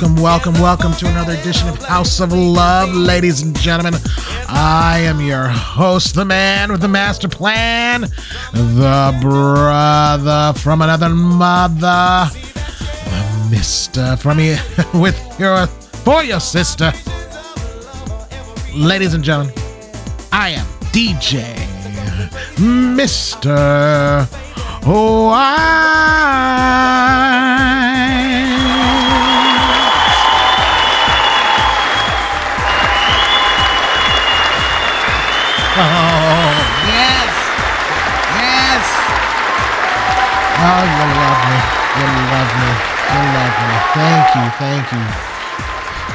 Welcome, 0.00 0.22
welcome, 0.22 0.54
welcome 0.54 0.92
to 0.94 1.08
another 1.08 1.34
edition 1.34 1.68
of 1.68 1.76
House 1.82 2.20
of 2.20 2.32
Love, 2.32 2.94
ladies 2.94 3.42
and 3.42 3.54
gentlemen. 3.54 3.92
I 4.48 5.00
am 5.00 5.20
your 5.20 5.46
host, 5.46 6.14
the 6.14 6.24
man 6.24 6.72
with 6.72 6.80
the 6.80 6.88
master 6.88 7.28
plan, 7.28 8.06
the 8.54 9.18
brother 9.20 10.58
from 10.58 10.80
another 10.80 11.10
mother, 11.10 12.30
the 12.32 13.48
mister 13.50 14.16
from 14.16 14.40
you 14.40 14.56
with 14.94 15.20
your 15.38 15.66
for 15.66 16.24
your 16.24 16.40
sister. 16.40 16.94
Ladies 18.72 19.12
and 19.12 19.22
gentlemen, 19.22 19.52
I 20.32 20.48
am 20.48 20.64
DJ 20.94 21.56
Mr. 22.56 24.26
Oh, 24.82 25.28
Ah, 40.62 40.76
oh, 40.76 40.84
you 40.84 41.08
love 41.16 41.40
me. 41.48 41.56
You 41.96 42.04
love 42.36 42.52
me. 42.60 42.70
You 43.10 43.22
love 43.38 43.56
me. 43.64 43.74
Thank 43.96 44.28
you. 44.36 44.44
Thank 44.60 44.86
you. 44.92 45.04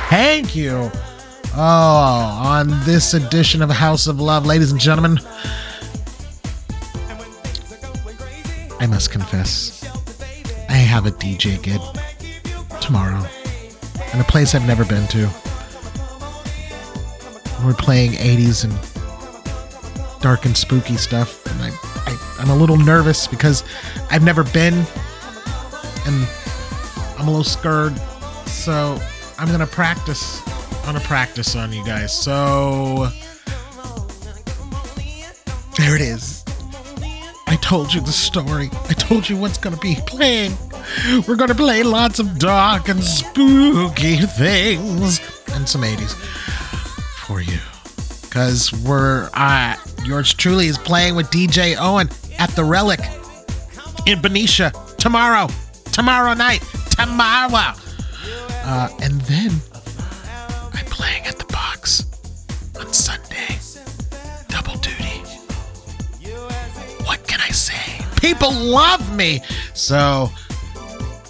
Thank 0.09 0.55
you. 0.55 0.91
Oh, 1.57 2.41
on 2.45 2.67
this 2.83 3.15
edition 3.15 3.63
of 3.63 3.71
House 3.71 4.05
of 4.05 4.19
Love, 4.19 4.45
ladies 4.45 4.71
and 4.71 4.79
gentlemen, 4.79 5.17
I 8.79 8.85
must 8.87 9.09
confess, 9.09 9.83
I 10.69 10.73
have 10.73 11.07
a 11.07 11.11
DJ 11.11 11.59
gig 11.63 11.81
tomorrow 12.81 13.25
in 14.13 14.19
a 14.19 14.25
place 14.25 14.53
I've 14.53 14.67
never 14.67 14.85
been 14.85 15.07
to. 15.07 15.27
We're 17.65 17.73
playing 17.73 18.11
80s 18.11 18.63
and 18.63 20.21
dark 20.21 20.45
and 20.45 20.55
spooky 20.55 20.97
stuff, 20.97 21.43
and 21.47 21.63
I, 21.63 21.69
I, 22.05 22.35
I'm 22.39 22.49
a 22.51 22.55
little 22.55 22.77
nervous 22.77 23.27
because 23.27 23.63
I've 24.15 24.23
never 24.23 24.45
been, 24.45 24.75
and 26.05 26.25
I'm 27.17 27.27
a 27.27 27.31
little 27.31 27.43
scared. 27.43 27.97
So 28.45 28.97
I'm 29.37 29.49
gonna 29.49 29.67
practice. 29.67 30.41
I'm 30.47 30.93
gonna 30.93 31.01
practice 31.01 31.53
on 31.57 31.73
you 31.73 31.83
guys. 31.83 32.17
So 32.17 33.09
there 35.77 35.97
it 35.97 36.01
is. 36.01 36.45
I 37.47 37.57
told 37.61 37.93
you 37.93 37.99
the 37.99 38.13
story. 38.13 38.69
I 38.87 38.93
told 38.93 39.27
you 39.27 39.35
what's 39.35 39.57
gonna 39.57 39.75
be 39.75 39.97
playing. 40.07 40.53
We're 41.27 41.35
gonna 41.35 41.53
play 41.53 41.83
lots 41.83 42.19
of 42.19 42.39
dark 42.39 42.87
and 42.87 43.03
spooky 43.03 44.15
things 44.15 45.19
and 45.51 45.67
some 45.67 45.81
80s 45.81 46.13
for 47.25 47.41
you. 47.41 47.59
Cause 48.29 48.71
we're 48.85 49.29
uh 49.33 49.75
yours 50.05 50.33
truly 50.33 50.67
is 50.67 50.77
playing 50.77 51.17
with 51.17 51.29
DJ 51.31 51.75
Owen 51.77 52.09
at 52.39 52.49
the 52.51 52.63
Relic 52.63 53.01
in 54.05 54.21
Benicia 54.21 54.71
tomorrow. 54.97 55.47
Tomorrow 55.91 56.33
night. 56.33 56.61
Tomorrow. 56.91 57.73
Uh, 58.67 58.89
and 59.01 59.21
then 59.21 59.51
I'm 60.73 60.85
playing 60.85 61.25
at 61.25 61.37
the 61.37 61.45
box 61.45 62.05
on 62.79 62.91
Sunday. 62.93 63.57
Double 64.49 64.73
duty. 64.79 65.21
What 67.05 67.25
can 67.27 67.39
I 67.41 67.49
say? 67.49 68.03
People 68.19 68.51
love 68.51 69.15
me. 69.15 69.41
So 69.73 70.29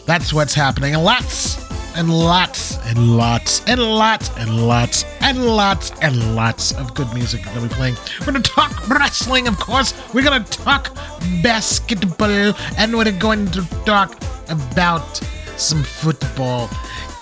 that's 0.06 0.34
what's 0.34 0.53
happening. 0.53 0.96
And 0.96 1.03
lots 1.03 1.54
and 1.95 2.09
lots 2.09 2.78
and 2.85 3.17
lots 3.17 3.63
and 3.67 3.79
lots 3.81 4.29
and 4.38 4.67
lots 4.67 5.06
and 5.22 5.45
lots 5.45 5.91
and 6.01 6.35
lots 6.35 6.73
of 6.73 6.94
good 6.94 7.11
music 7.13 7.41
to 7.53 7.61
be 7.61 7.67
playing. 7.69 7.95
We're 8.25 8.33
to 8.33 8.41
talk 8.41 8.88
wrestling, 8.89 9.47
of 9.47 9.57
course. 9.57 9.94
We're 10.13 10.23
to 10.23 10.39
talk 10.51 10.94
basketball. 11.41 12.53
And 12.78 12.95
we're 12.95 13.11
going 13.17 13.47
to 13.51 13.61
talk 13.85 14.22
about 14.50 15.17
some 15.57 15.83
football. 15.83 16.69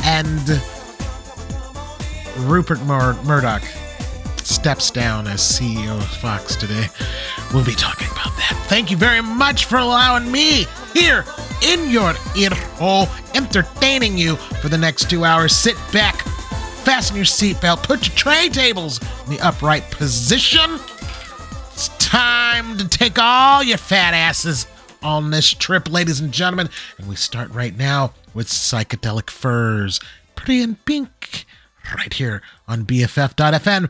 And 0.03 0.61
Rupert 2.37 2.81
Mur- 2.81 3.17
Murdoch 3.23 3.63
steps 4.37 4.91
down 4.91 5.27
as 5.27 5.39
CEO 5.39 5.97
of 5.97 6.07
Fox 6.17 6.55
today. 6.55 6.87
We'll 7.53 7.65
be 7.65 7.75
talking 7.75 8.07
about 8.07 8.35
that. 8.37 8.65
Thank 8.67 8.91
you 8.91 8.97
very 8.97 9.21
much 9.21 9.65
for 9.65 9.77
allowing 9.77 10.31
me 10.31 10.65
here 10.93 11.23
in 11.63 11.89
your 11.89 12.13
ear 12.35 12.49
hole, 12.75 13.07
entertaining 13.33 14.17
you 14.17 14.35
for 14.35 14.69
the 14.69 14.77
next 14.77 15.09
two 15.09 15.25
hours. 15.25 15.55
Sit 15.55 15.75
back, 15.91 16.15
fasten 16.83 17.15
your 17.15 17.25
seatbelt, 17.25 17.83
put 17.83 18.07
your 18.07 18.15
tray 18.15 18.49
tables 18.49 18.99
in 19.25 19.35
the 19.35 19.39
upright 19.41 19.89
position. 19.91 20.79
It's 21.71 21.89
time 21.99 22.77
to 22.77 22.87
take 22.87 23.17
all 23.17 23.63
your 23.63 23.77
fat 23.77 24.13
asses 24.13 24.67
on 25.01 25.31
this 25.31 25.49
trip, 25.49 25.89
ladies 25.91 26.19
and 26.19 26.31
gentlemen. 26.31 26.69
And 26.97 27.07
we 27.07 27.15
start 27.15 27.49
right 27.51 27.75
now 27.75 28.13
with 28.33 28.47
Psychedelic 28.47 29.29
Furs, 29.29 29.99
Pretty 30.35 30.61
in 30.61 30.75
Pink, 30.75 31.45
right 31.95 32.13
here 32.13 32.41
on 32.67 32.85
BFF.fm. 32.85 33.89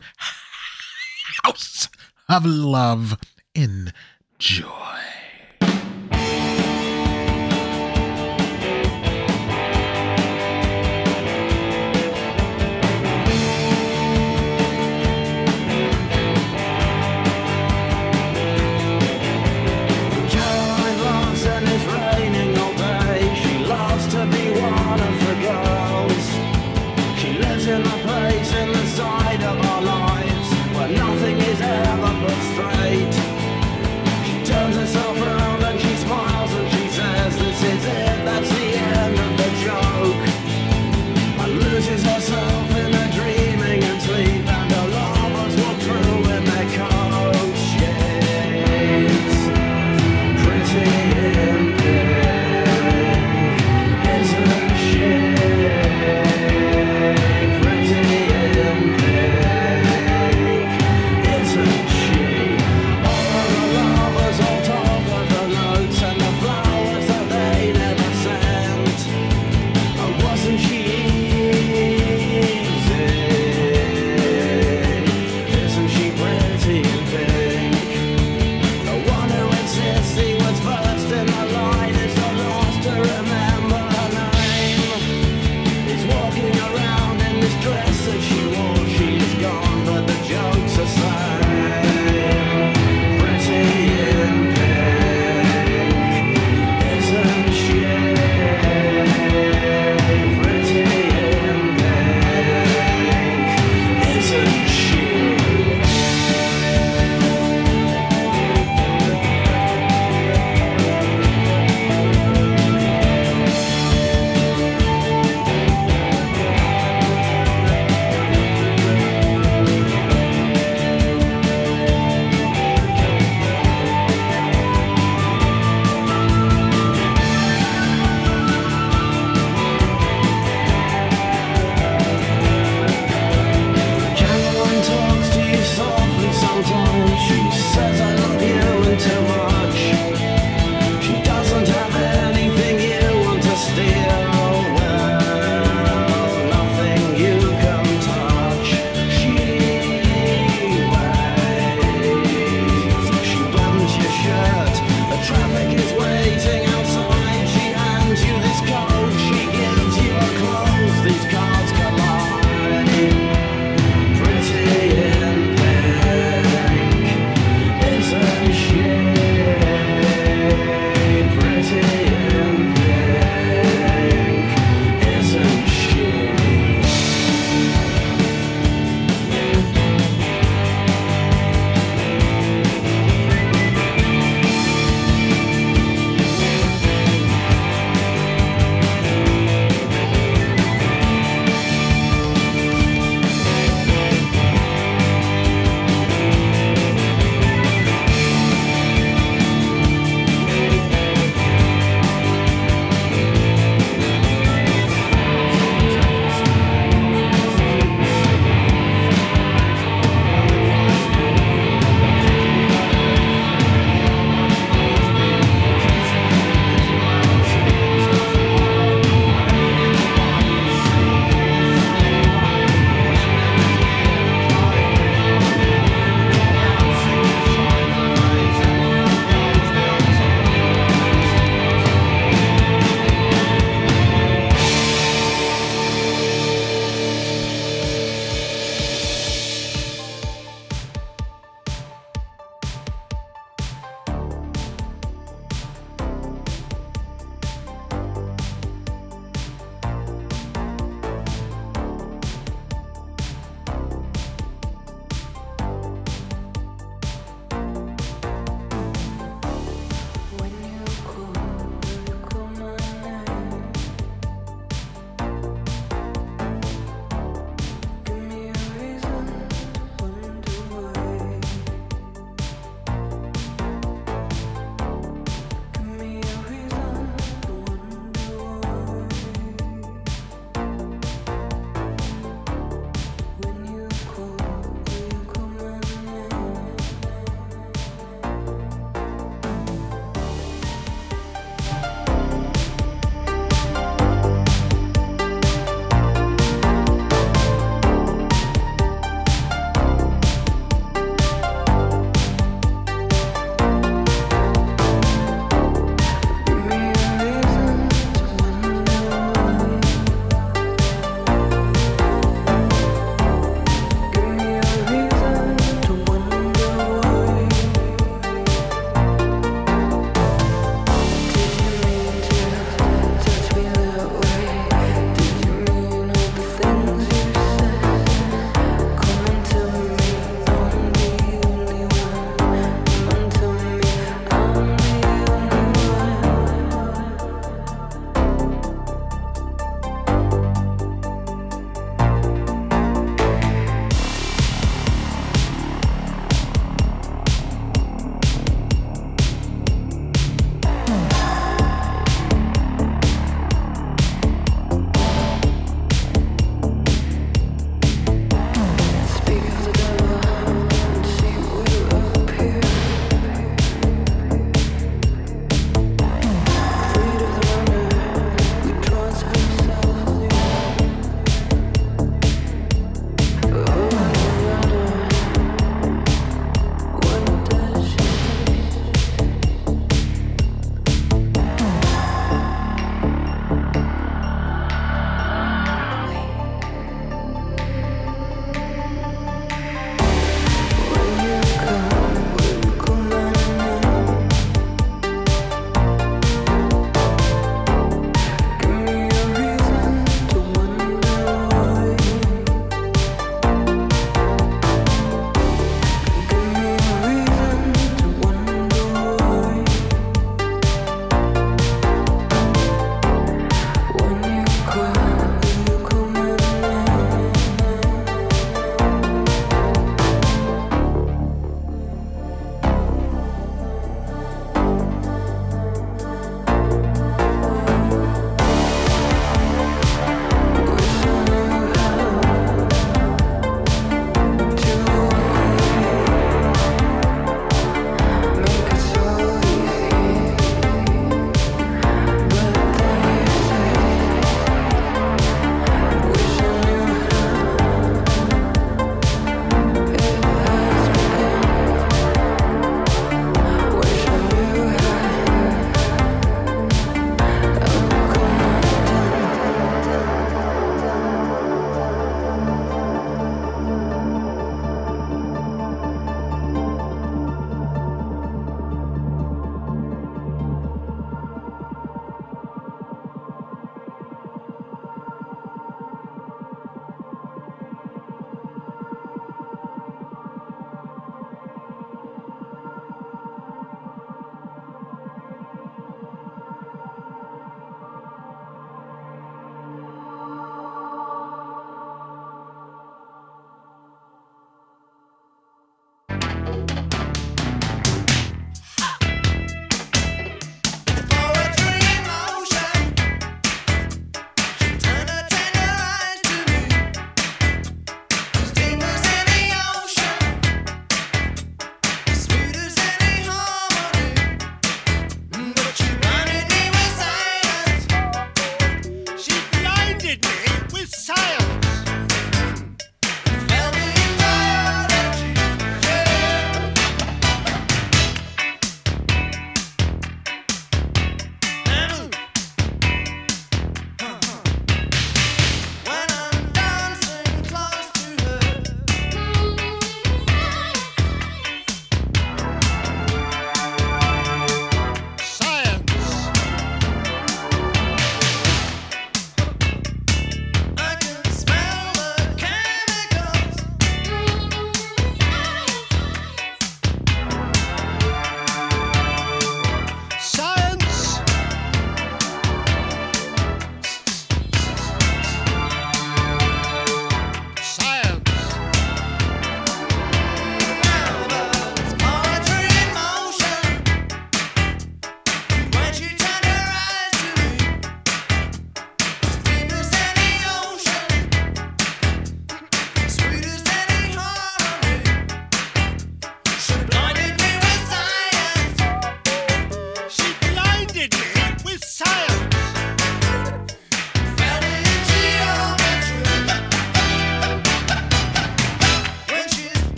House 1.42 1.88
of 2.28 2.46
Love. 2.46 3.18
Enjoy. 3.54 5.13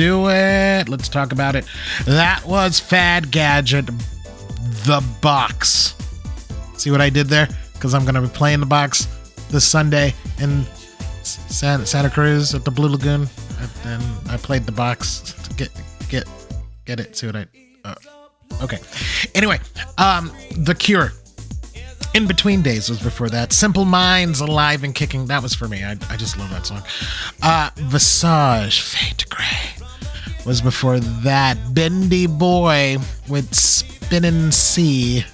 Do 0.00 0.30
it. 0.30 0.88
Let's 0.88 1.10
talk 1.10 1.30
about 1.30 1.54
it. 1.56 1.66
That 2.06 2.42
was 2.46 2.80
Fad 2.80 3.30
Gadget, 3.30 3.84
the 3.84 5.06
box. 5.20 5.94
See 6.78 6.90
what 6.90 7.02
I 7.02 7.10
did 7.10 7.26
there? 7.26 7.50
Because 7.74 7.92
I'm 7.92 8.06
going 8.06 8.14
to 8.14 8.22
be 8.22 8.28
playing 8.28 8.60
the 8.60 8.66
box 8.66 9.06
this 9.50 9.66
Sunday 9.66 10.14
in 10.38 10.64
Santa, 11.22 11.84
Santa 11.84 12.08
Cruz 12.08 12.54
at 12.54 12.64
the 12.64 12.70
Blue 12.70 12.88
Lagoon, 12.88 13.28
and 13.84 14.02
I 14.30 14.38
played 14.38 14.64
the 14.64 14.72
box. 14.72 15.34
to 15.46 15.54
Get 15.54 15.70
get 16.08 16.26
get 16.86 16.98
it. 16.98 17.14
See 17.14 17.26
what 17.26 17.36
I? 17.36 17.46
Uh, 17.84 17.94
okay. 18.62 18.78
Anyway, 19.34 19.60
um, 19.98 20.32
the 20.52 20.74
Cure. 20.74 21.12
In 22.14 22.26
Between 22.26 22.62
Days 22.62 22.88
was 22.88 23.00
before 23.00 23.28
that. 23.28 23.52
Simple 23.52 23.84
Minds, 23.84 24.40
Alive 24.40 24.82
and 24.82 24.94
Kicking. 24.94 25.26
That 25.26 25.42
was 25.42 25.54
for 25.54 25.68
me. 25.68 25.84
I, 25.84 25.92
I 26.08 26.16
just 26.16 26.38
love 26.38 26.48
that 26.50 26.64
song. 26.64 26.82
Uh, 27.42 27.68
Visage, 27.76 28.80
Fade 28.80 29.18
to 29.18 29.28
Grey 29.28 29.79
was 30.46 30.60
before 30.60 31.00
that. 31.00 31.56
Bendi 31.72 32.26
Boi 32.26 32.98
with 33.28 33.50
Spinnen 33.50 34.52
Sie. 34.52 35.24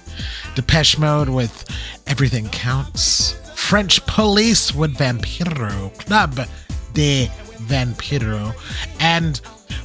Depeche 0.55 0.97
Mode 0.97 1.29
with 1.29 1.65
Everything 2.07 2.49
Counts. 2.49 3.35
French 3.55 4.05
Police 4.05 4.73
with 4.73 4.97
Vampiro. 4.97 5.95
Club 5.99 6.47
de 6.93 7.29
Vampiro. 7.67 8.53
And 8.99 9.39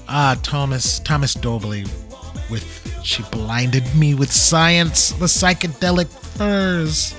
uh, 0.08 0.36
Thomas 0.42 0.98
Thomas 1.00 1.34
Dolby 1.34 1.84
with 2.50 3.00
She 3.02 3.22
Blinded 3.24 3.94
Me 3.94 4.14
with 4.14 4.32
Science. 4.32 5.10
The 5.12 5.26
Psychedelic 5.26 6.08
Furs 6.08 7.14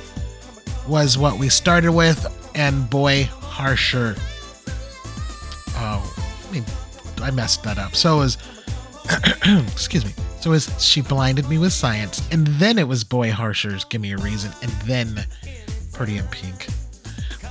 was 0.88 1.18
what 1.18 1.38
we 1.38 1.50
started 1.50 1.92
with. 1.92 2.26
And 2.56 2.90
Boy 2.90 3.24
Harsher. 3.24 4.16
Oh, 5.76 6.16
I 6.48 6.52
mean, 6.52 6.66
I 7.24 7.32
messed 7.32 7.64
that 7.64 7.78
up. 7.78 7.96
So 7.96 8.22
is 8.22 8.38
excuse 9.72 10.06
me. 10.06 10.12
So 10.40 10.52
is 10.52 10.70
she 10.84 11.02
blinded 11.02 11.48
me 11.50 11.58
with 11.58 11.74
science, 11.74 12.22
and 12.32 12.46
then 12.48 12.78
it 12.78 12.88
was 12.88 13.04
Boy 13.04 13.32
Harsher's 13.32 13.84
"Give 13.86 14.02
Me 14.02 14.12
a 14.12 14.18
Reason," 14.18 14.52
and 14.62 14.72
then 14.86 15.26
Pretty 15.94 16.18
in 16.18 16.28
Pink. 16.28 16.68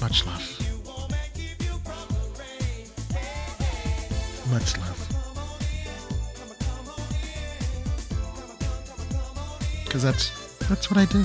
much 0.00 0.26
love. 0.26 0.50
Much 4.50 4.76
love. 4.78 5.08
Because 9.84 10.02
that's 10.02 10.43
that's 10.68 10.90
what 10.90 10.98
I 10.98 11.04
do. 11.06 11.24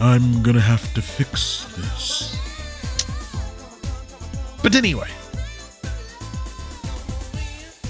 I'm 0.00 0.42
gonna 0.42 0.60
have 0.60 0.92
to 0.94 1.02
fix 1.02 1.64
this. 1.76 2.36
But 4.62 4.74
anyway, 4.74 5.08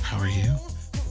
how 0.03 0.19
are 0.19 0.29
you? 0.29 0.55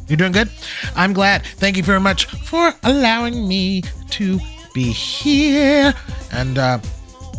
You're 0.08 0.18
doing 0.18 0.32
good? 0.32 0.50
I'm 0.96 1.14
glad. 1.14 1.46
Thank 1.46 1.78
you 1.78 1.84
very 1.84 2.00
much 2.00 2.26
for 2.26 2.74
allowing 2.84 3.48
me 3.48 3.82
to 4.12 4.40
be 4.74 4.92
here. 4.92 5.94
And 6.32 6.58
uh, 6.58 6.80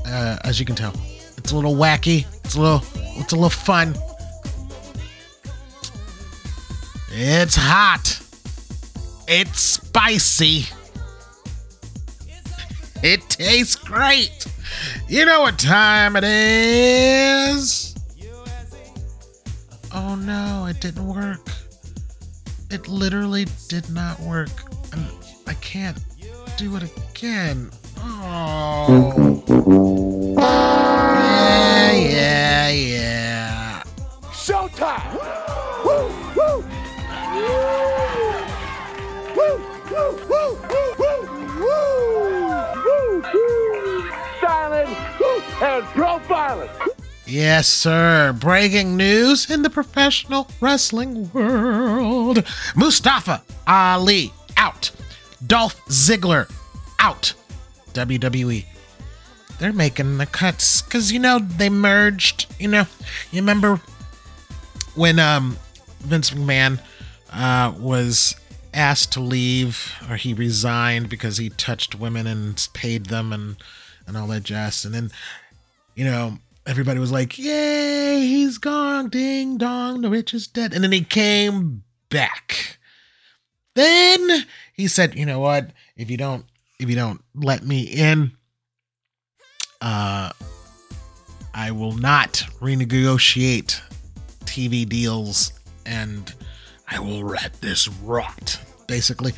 uh, 0.07 0.39
as 0.45 0.59
you 0.59 0.67
can 0.67 0.75
tell, 0.75 0.93
it's 1.37 1.53
a 1.53 1.55
little 1.55 1.75
wacky. 1.75 2.27
It's 2.45 2.57
a 2.57 2.61
little, 2.61 2.83
it's 3.19 3.33
a 3.33 3.37
little 3.37 3.51
fun. 3.51 3.95
It's 7.13 7.57
hot. 7.57 8.21
It's 9.29 9.61
spicy. 9.61 10.67
Tastes 13.39 13.77
great. 13.77 14.47
You 15.09 15.27
know 15.27 15.43
what 15.43 15.59
time 15.59 16.17
it 16.17 16.25
is? 16.25 17.95
Oh 19.95 20.15
no, 20.15 20.67
it 20.71 20.81
didn't 20.81 21.07
work. 21.07 21.47
It 22.71 22.89
literally 22.89 23.47
did 23.69 23.91
not 23.91 24.19
work. 24.21 24.51
And 24.93 25.07
I 25.47 25.53
can't 25.55 25.99
do 26.57 26.77
it 26.77 26.85
again. 26.85 27.71
Oh. 27.99 29.43
Yeah, 30.39 31.93
yeah, 31.93 32.69
yeah. 32.71 33.83
Showtime! 34.33 35.13
Woo, 35.85 36.11
and 45.63 45.85
profiling. 45.87 46.71
Yes, 47.27 47.67
sir. 47.67 48.33
Breaking 48.39 48.97
news 48.97 49.51
in 49.51 49.63
the 49.63 49.71
professional 49.71 50.49
wrestling 50.61 51.31
world. 51.33 52.45
Mustafa 52.77 53.43
Ali 53.67 54.33
out. 54.57 54.91
Dolph 55.45 55.85
Ziggler 55.87 56.51
out. 56.99 57.35
WWE. 57.95 58.65
They're 59.59 59.73
making 59.73 60.19
the 60.19 60.27
cuts 60.27 60.83
because, 60.83 61.11
you 61.11 61.19
know, 61.19 61.39
they 61.39 61.71
merged. 61.71 62.47
You 62.61 62.69
know, 62.69 62.87
you 63.33 63.41
remember 63.41 63.81
when 64.95 65.19
um, 65.19 65.57
Vince 66.01 66.31
McMahon 66.31 66.81
uh, 67.33 67.73
was 67.79 68.37
asked 68.73 69.13
to 69.13 69.21
leave 69.21 69.95
or 70.09 70.17
he 70.17 70.35
resigned 70.35 71.09
because 71.09 71.39
he 71.39 71.49
touched 71.49 71.95
women 71.95 72.27
and 72.27 72.69
paid 72.75 73.07
them 73.07 73.33
and, 73.33 73.57
and 74.07 74.17
all 74.17 74.27
that 74.29 74.43
jazz. 74.43 74.85
And 74.85 74.95
then 74.95 75.11
you 75.97 76.05
know, 76.05 76.39
everybody 76.67 77.01
was 77.01 77.11
like, 77.11 77.39
Yay, 77.39 78.21
he's 78.21 78.59
gone, 78.59 79.09
ding 79.09 79.59
dong, 79.59 80.03
the 80.03 80.11
witch 80.11 80.33
is 80.35 80.47
dead. 80.47 80.73
And 80.73 80.85
then 80.85 80.93
he 80.93 81.03
came 81.03 81.83
back. 82.11 82.79
Then 83.75 84.47
he 84.75 84.87
said, 84.87 85.17
you 85.17 85.27
know 85.27 85.41
what? 85.41 85.71
If 85.97 86.11
you 86.11 86.17
don't 86.17 86.45
if 86.79 86.89
you 86.91 86.97
don't 86.97 87.23
let 87.35 87.65
me 87.65 87.83
in, 87.83 88.33
uh 89.81 90.31
I 91.55 91.71
will 91.71 91.93
not 91.93 92.45
renegotiate 92.61 93.81
TV 94.45 94.87
deals 94.87 95.53
and 95.87 96.33
I 96.89 97.01
will 97.01 97.25
let 97.25 97.55
this 97.63 97.89
rot, 97.89 98.61
basically. 98.87 99.33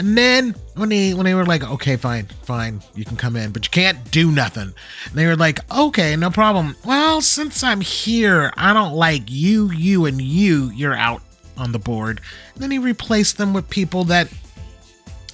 And 0.00 0.16
then 0.16 0.54
when 0.76 0.88
they 0.88 1.12
when 1.12 1.26
they 1.26 1.34
were 1.34 1.44
like, 1.44 1.62
okay, 1.62 1.96
fine, 1.96 2.24
fine, 2.44 2.80
you 2.94 3.04
can 3.04 3.18
come 3.18 3.36
in, 3.36 3.50
but 3.50 3.66
you 3.66 3.70
can't 3.70 4.10
do 4.10 4.32
nothing. 4.32 4.72
And 5.04 5.12
they 5.12 5.26
were 5.26 5.36
like, 5.36 5.60
okay, 5.70 6.16
no 6.16 6.30
problem. 6.30 6.74
Well, 6.86 7.20
since 7.20 7.62
I'm 7.62 7.82
here, 7.82 8.50
I 8.56 8.72
don't 8.72 8.94
like 8.94 9.24
you, 9.26 9.70
you, 9.70 10.06
and 10.06 10.18
you. 10.18 10.70
You're 10.70 10.94
out 10.94 11.20
on 11.58 11.72
the 11.72 11.78
board. 11.78 12.22
And 12.54 12.62
then 12.62 12.70
he 12.70 12.78
replaced 12.78 13.36
them 13.36 13.52
with 13.52 13.68
people 13.68 14.04
that, 14.04 14.32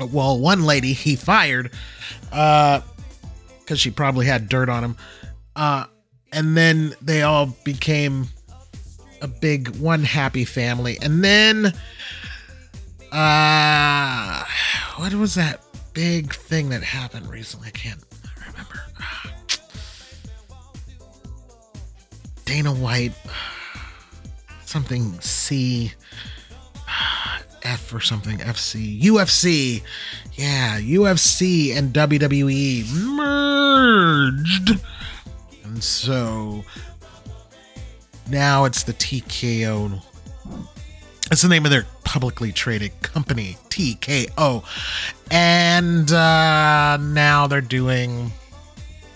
well, 0.00 0.36
one 0.36 0.64
lady 0.64 0.94
he 0.94 1.14
fired, 1.14 1.70
uh, 2.32 2.80
because 3.60 3.78
she 3.78 3.92
probably 3.92 4.26
had 4.26 4.48
dirt 4.48 4.68
on 4.68 4.82
him. 4.82 4.96
Uh, 5.54 5.84
and 6.32 6.56
then 6.56 6.92
they 7.00 7.22
all 7.22 7.54
became 7.62 8.26
a 9.22 9.28
big 9.28 9.76
one 9.76 10.02
happy 10.02 10.44
family. 10.44 10.98
And 11.00 11.22
then 11.22 11.72
uh 13.12 14.44
what 14.96 15.14
was 15.14 15.34
that 15.34 15.62
big 15.92 16.34
thing 16.34 16.70
that 16.70 16.82
happened 16.82 17.28
recently? 17.28 17.68
I 17.68 17.70
can't 17.70 18.02
remember. 18.46 18.80
Dana 22.44 22.72
White 22.72 23.12
something 24.64 25.18
C 25.20 25.92
F 27.62 27.94
or 27.94 28.00
something 28.00 28.38
FC 28.38 29.00
UFC. 29.02 29.82
Yeah, 30.34 30.78
UFC 30.78 31.76
and 31.76 31.92
WWE 31.92 32.92
merged. 33.16 34.78
And 35.64 35.82
so 35.82 36.62
now 38.28 38.64
it's 38.64 38.82
the 38.82 38.92
TKO. 38.92 40.00
That's 41.28 41.42
the 41.42 41.48
name 41.48 41.64
of 41.64 41.70
their 41.70 41.86
publicly 42.16 42.50
traded 42.50 42.98
company, 43.02 43.58
TKO. 43.68 44.64
And 45.30 46.10
uh, 46.10 46.96
now 46.96 47.46
they're 47.46 47.60
doing 47.60 48.32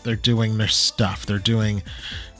they're 0.02 0.16
doing 0.16 0.58
their 0.58 0.68
stuff. 0.68 1.24
They're 1.24 1.38
doing 1.38 1.82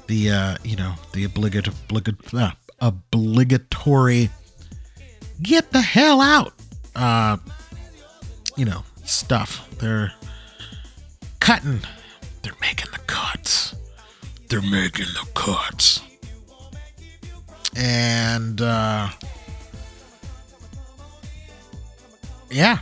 the 0.07 0.31
uh, 0.31 0.57
you 0.63 0.77
know 0.77 0.97
the 1.15 1.25
obligat- 1.27 1.73
obligat- 1.89 2.35
uh, 2.35 2.51
obligatory 2.79 4.29
get 5.43 5.71
the 5.71 5.81
hell 5.81 6.21
out 6.21 6.53
uh 6.95 7.39
you 8.55 8.67
know 8.67 8.83
stuff. 9.05 9.67
They're 9.79 10.13
cutting. 11.39 11.81
They're 12.43 12.53
making 12.61 12.91
the 12.93 12.99
cuts. 13.07 13.75
They're 14.51 14.61
making 14.61 15.07
the 15.07 15.27
cuts 15.35 16.03
and 17.77 18.61
uh 18.61 19.09
yeah. 22.51 22.78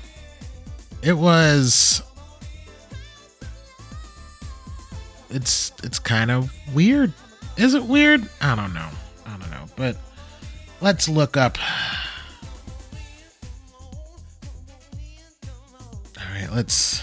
It 1.02 1.12
was 1.12 2.02
it's 5.30 5.72
it's 5.82 5.98
kind 5.98 6.30
of 6.30 6.52
weird. 6.74 7.12
Is 7.56 7.74
it 7.74 7.84
weird? 7.84 8.28
I 8.40 8.54
don't 8.54 8.72
know. 8.74 8.88
I 9.26 9.36
don't 9.36 9.50
know. 9.50 9.64
But 9.76 9.96
let's 10.80 11.08
look 11.08 11.36
up. 11.36 11.58
All 16.16 16.24
right 16.32 16.48
let's 16.52 17.02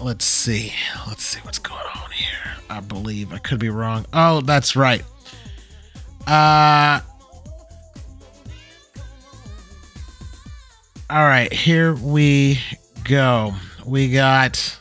let's 0.00 0.24
see. 0.24 0.72
Let's 1.06 1.24
see 1.24 1.40
what's 1.40 1.58
going 1.58 1.80
on 1.80 2.10
here. 2.10 2.56
I 2.68 2.80
believe 2.80 3.32
i 3.32 3.38
could 3.38 3.58
be 3.58 3.68
wrong. 3.68 4.06
Oh 4.12 4.40
that's 4.40 4.74
right. 4.74 5.04
Uh 6.26 7.00
All 11.10 11.26
right, 11.26 11.52
here 11.52 11.92
we 11.94 12.60
go. 13.02 13.52
We 13.84 14.12
got 14.12 14.78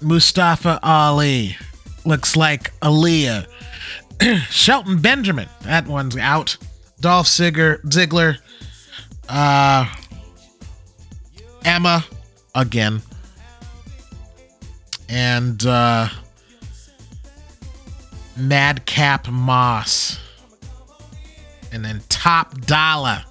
Mustafa 0.00 0.80
Ali. 0.82 1.56
Looks 2.04 2.34
like 2.34 2.76
Aliyah. 2.80 3.46
Shelton 4.50 5.00
Benjamin. 5.00 5.48
That 5.62 5.86
one's 5.86 6.16
out. 6.16 6.56
Dolph 7.00 7.28
Ziggler. 7.28 7.80
Ziggler. 7.84 8.38
Uh, 9.28 9.86
Emma. 11.64 12.04
Again. 12.56 13.02
And 15.08 15.64
uh, 15.64 16.08
Madcap 18.36 19.28
Moss. 19.28 20.18
And 21.74 21.84
then 21.84 22.00
Top 22.08 22.58
Dolla. 22.60 23.26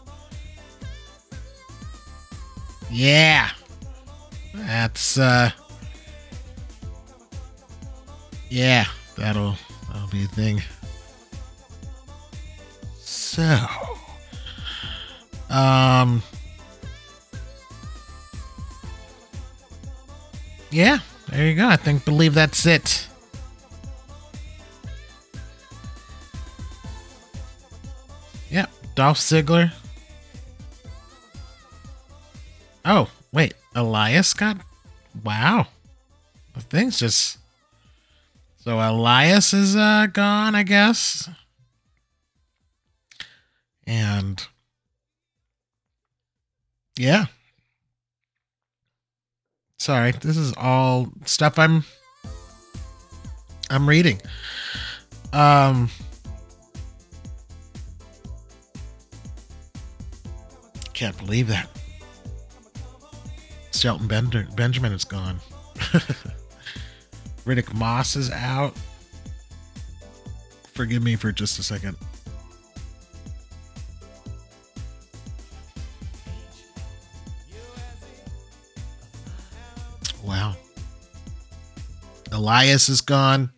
Yeah. 2.91 3.49
That's 4.53 5.17
uh 5.17 5.49
Yeah, 8.49 8.85
that'll 9.15 9.55
that'll 9.87 10.09
be 10.09 10.25
a 10.25 10.27
thing. 10.27 10.61
So 12.99 13.57
um 15.49 16.21
Yeah, 20.69 20.99
there 21.29 21.47
you 21.47 21.55
go. 21.55 21.69
I 21.69 21.77
think 21.77 22.03
believe 22.03 22.33
that's 22.33 22.65
it. 22.65 23.07
Dolph 28.95 29.17
Ziggler. 29.17 29.73
Oh, 32.85 33.09
wait, 33.31 33.53
Elias 33.75 34.33
got. 34.33 34.57
Wow, 35.23 35.67
the 36.53 36.61
thing's 36.61 36.99
just. 36.99 37.37
So 38.57 38.79
Elias 38.79 39.53
is 39.53 39.75
uh, 39.75 40.07
gone, 40.11 40.55
I 40.55 40.63
guess. 40.63 41.29
And. 43.85 44.45
Yeah. 46.97 47.25
Sorry, 49.79 50.11
this 50.11 50.37
is 50.37 50.53
all 50.55 51.11
stuff 51.25 51.57
I'm. 51.57 51.83
I'm 53.69 53.89
reading. 53.89 54.21
Um. 55.31 55.89
Can't 60.93 61.17
believe 61.17 61.47
that. 61.47 61.69
Shelton 63.71 64.07
Bender, 64.07 64.47
Benjamin 64.55 64.93
is 64.93 65.03
gone. 65.03 65.39
Riddick 67.45 67.73
Moss 67.73 68.15
is 68.15 68.31
out. 68.31 68.73
Forgive 70.73 71.03
me 71.03 71.15
for 71.15 71.31
just 71.31 71.59
a 71.59 71.63
second. 71.63 71.97
Wow. 80.23 80.55
Elias 82.31 82.87
is 82.87 83.01
gone. 83.01 83.51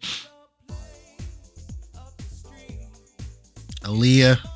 Aliyah. 3.83 4.54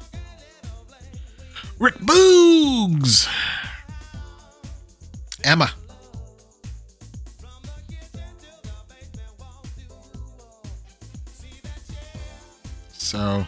Rick 1.79 1.95
Boogs. 1.95 3.27
Emma. 5.43 5.71
So 12.91 13.45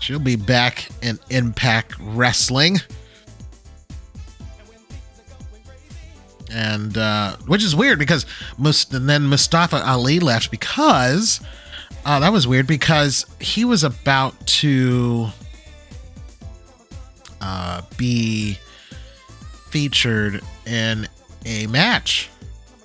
she'll 0.00 0.18
be 0.18 0.36
back 0.36 0.88
in 1.02 1.18
Impact 1.30 1.94
Wrestling. 1.98 2.78
And 6.52 6.96
uh, 6.96 7.36
which 7.46 7.64
is 7.64 7.74
weird 7.74 7.98
because 7.98 8.26
Mus- 8.58 8.92
and 8.92 9.08
then 9.08 9.26
Mustafa 9.26 9.82
Ali 9.84 10.20
left 10.20 10.50
because 10.50 11.40
uh, 12.04 12.20
that 12.20 12.32
was 12.32 12.46
weird 12.46 12.66
because 12.66 13.26
he 13.40 13.64
was 13.64 13.82
about 13.82 14.46
to 14.46 15.30
uh, 17.44 17.82
be 17.98 18.58
featured 19.68 20.40
in 20.66 21.06
a 21.44 21.66
match. 21.66 22.30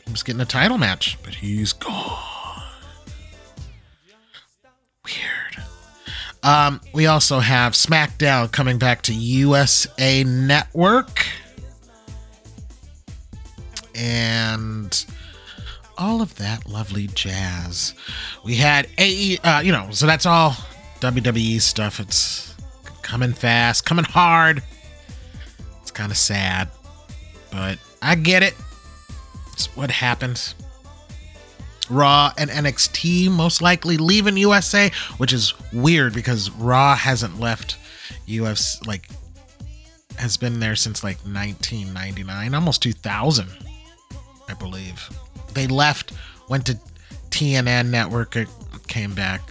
He 0.05 0.12
was 0.12 0.22
getting 0.22 0.41
a 0.41 0.45
title 0.45 0.78
match, 0.78 1.18
but 1.24 1.34
he's 1.34 1.72
gone. 1.72 2.64
Weird. 5.05 5.66
Um, 6.43 6.82
we 6.93 7.05
also 7.07 7.39
have 7.39 7.72
SmackDown 7.74 8.51
coming 8.51 8.78
back 8.78 9.01
to 9.03 9.14
USA 9.14 10.26
Network. 10.26 11.26
And 13.95 15.05
all 15.97 16.22
of 16.22 16.36
that 16.36 16.68
lovely 16.68 17.07
jazz. 17.07 17.93
We 18.43 18.55
had 18.55 18.89
AE, 18.97 19.38
uh, 19.38 19.62
you 19.62 19.72
know, 19.72 19.88
so 19.91 20.05
that's 20.05 20.26
all 20.26 20.51
WWE 20.99 21.62
stuff. 21.62 21.99
It's 22.01 22.49
coming 23.10 23.34
fast, 23.34 23.86
coming 23.86 24.05
hard. 24.05 24.62
It's 25.82 25.89
kind 25.89 26.12
of 26.12 26.18
sad, 26.18 26.70
but 27.51 27.80
I 28.03 28.14
get 28.14 28.43
it. 28.43 28.53
It's 29.51 29.76
what 29.76 29.89
happens. 29.89 30.53
Raw 31.89 32.32
and 32.38 32.51
NXT 32.51 33.32
most 33.32 33.64
likely 33.64 33.97
leaving 33.97 34.38
USA, 34.38 34.91
which 35.18 35.34
is 35.34 35.55
weird 35.74 36.14
because 36.14 36.51
Raw 36.51 36.95
hasn't 36.95 37.39
left 37.39 37.78
US 38.28 38.80
like 38.86 39.10
has 40.20 40.38
been 40.38 40.60
there 40.60 40.76
since 40.76 41.03
like 41.03 41.18
1999, 41.22 42.53
almost 42.53 42.84
2000, 42.84 43.47
I 44.47 44.53
believe. 44.53 45.10
They 45.55 45.66
left, 45.66 46.14
went 46.47 46.68
to 46.68 46.78
TNN 47.32 47.89
network, 47.89 48.38
came 48.88 49.16
back. 49.16 49.41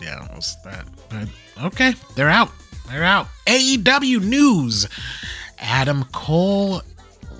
Yeah, 0.00 0.20
was 0.34 0.56
that. 0.64 0.86
But 1.08 1.28
okay, 1.66 1.94
they're 2.14 2.30
out. 2.30 2.52
They're 2.90 3.04
out. 3.04 3.28
AEW 3.46 4.22
news. 4.22 4.88
Adam 5.58 6.04
Cole 6.12 6.82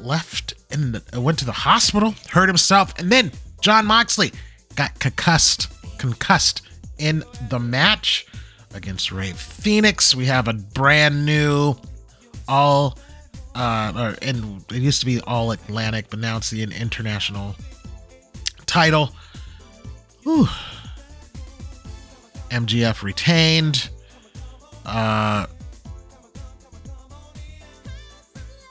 left 0.02 0.54
and 0.70 1.02
went 1.14 1.38
to 1.40 1.44
the 1.44 1.52
hospital, 1.52 2.14
hurt 2.30 2.48
himself, 2.48 2.94
and 2.98 3.10
then 3.10 3.32
Jon 3.60 3.86
Moxley 3.86 4.32
got 4.76 4.98
concussed, 5.00 5.68
concussed 5.98 6.62
in 6.98 7.24
the 7.48 7.58
match 7.58 8.26
against 8.74 9.10
Rey 9.10 9.32
Fenix. 9.32 10.14
We 10.14 10.26
have 10.26 10.46
a 10.46 10.52
brand 10.52 11.26
new 11.26 11.74
all 12.46 12.98
uh 13.54 13.92
or 13.96 14.16
and 14.22 14.64
it 14.70 14.76
used 14.80 15.00
to 15.00 15.06
be 15.06 15.20
all 15.22 15.50
Atlantic, 15.50 16.06
but 16.10 16.20
now 16.20 16.36
it's 16.36 16.50
the 16.50 16.62
international 16.62 17.56
title. 18.66 19.10
Whew. 20.22 20.46
MJF 22.50 23.02
retained. 23.02 23.90
Uh 24.90 25.46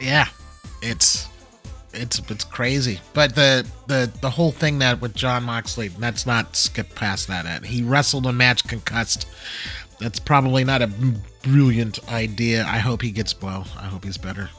yeah, 0.02 0.28
it's 0.82 1.28
it's 1.94 2.20
it's 2.30 2.44
crazy. 2.44 3.00
But 3.14 3.36
the 3.36 3.66
the 3.88 4.12
the 4.22 4.30
whole 4.30 4.52
thing 4.52 4.80
that 4.80 5.02
with 5.02 5.16
Jon 5.16 5.44
Moxley, 5.44 5.90
let's 5.98 6.26
not 6.26 6.56
skip 6.56 6.94
past 6.96 7.28
that. 7.28 7.46
At 7.46 7.66
he 7.66 7.84
wrestled 7.84 8.26
a 8.26 8.34
match 8.34 8.68
concussed. 8.68 9.28
That's 10.00 10.20
probably 10.20 10.64
not 10.64 10.82
a 10.82 10.88
brilliant 11.44 12.00
idea. 12.12 12.66
I 12.66 12.80
hope 12.80 13.02
he 13.02 13.12
gets 13.12 13.40
well. 13.42 13.68
I 13.78 13.86
hope 13.86 14.06
he's 14.06 14.18
better. 14.18 14.50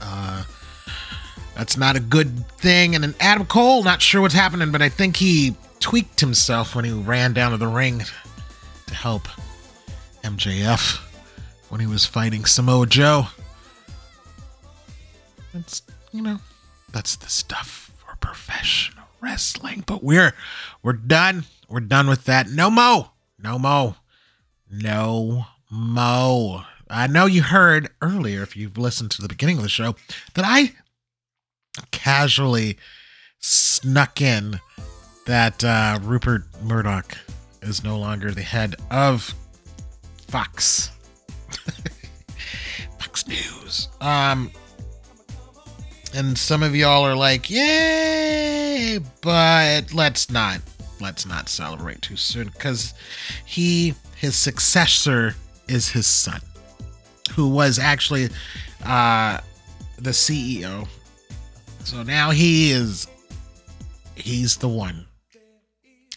Uh, 0.00 0.44
that's 1.56 1.76
not 1.76 1.96
a 1.96 2.00
good 2.00 2.46
thing. 2.58 2.94
And 2.94 3.04
then 3.04 3.14
Adam 3.20 3.46
Cole, 3.46 3.82
not 3.82 4.02
sure 4.02 4.20
what's 4.20 4.34
happening, 4.34 4.72
but 4.72 4.82
I 4.82 4.90
think 4.90 5.16
he 5.16 5.54
tweaked 5.78 6.20
himself 6.20 6.74
when 6.74 6.84
he 6.84 6.92
ran 6.92 7.32
down 7.32 7.52
to 7.52 7.56
the 7.56 7.66
ring 7.66 8.02
to 8.86 8.94
help 8.94 9.26
MJF 10.22 10.98
when 11.68 11.80
he 11.80 11.86
was 11.86 12.06
fighting 12.06 12.44
Samoa 12.44 12.86
Joe. 12.86 13.26
That's 15.52 15.82
you 16.12 16.22
know, 16.22 16.38
that's 16.92 17.16
the 17.16 17.28
stuff 17.28 17.92
for 17.98 18.16
professional 18.16 19.04
wrestling. 19.20 19.84
But 19.86 20.02
we're 20.02 20.34
we're 20.82 20.92
done. 20.94 21.44
We're 21.68 21.80
done 21.80 22.08
with 22.08 22.24
that. 22.24 22.48
No 22.48 22.70
mo. 22.70 23.10
No 23.38 23.58
mo. 23.58 23.96
No 24.70 25.46
mo. 25.70 26.62
I 26.88 27.06
know 27.06 27.26
you 27.26 27.42
heard 27.42 27.88
earlier, 28.02 28.42
if 28.42 28.56
you've 28.56 28.76
listened 28.76 29.12
to 29.12 29.22
the 29.22 29.28
beginning 29.28 29.58
of 29.58 29.62
the 29.62 29.68
show, 29.68 29.94
that 30.34 30.44
I 30.44 30.72
casually 31.92 32.76
snuck 33.38 34.20
in 34.20 34.60
that 35.26 35.62
uh, 35.62 36.00
Rupert 36.02 36.44
Murdoch 36.62 37.16
is 37.62 37.84
no 37.84 37.96
longer 37.98 38.32
the 38.32 38.42
head 38.42 38.74
of 38.90 39.34
Fox. 40.30 40.92
Fox 43.00 43.26
News. 43.26 43.88
Um, 44.00 44.52
and 46.14 46.38
some 46.38 46.62
of 46.62 46.76
y'all 46.76 47.04
are 47.04 47.16
like, 47.16 47.50
"Yay!" 47.50 49.00
But 49.22 49.92
let's 49.92 50.30
not 50.30 50.60
let's 51.00 51.26
not 51.26 51.48
celebrate 51.48 52.00
too 52.02 52.14
soon 52.14 52.46
because 52.48 52.94
he 53.44 53.94
his 54.16 54.36
successor 54.36 55.34
is 55.66 55.88
his 55.88 56.06
son, 56.06 56.40
who 57.32 57.48
was 57.48 57.80
actually 57.80 58.28
uh, 58.84 59.40
the 59.98 60.10
CEO. 60.10 60.86
So 61.82 62.04
now 62.04 62.30
he 62.30 62.70
is 62.70 63.08
he's 64.14 64.58
the 64.58 64.68
one. 64.68 65.06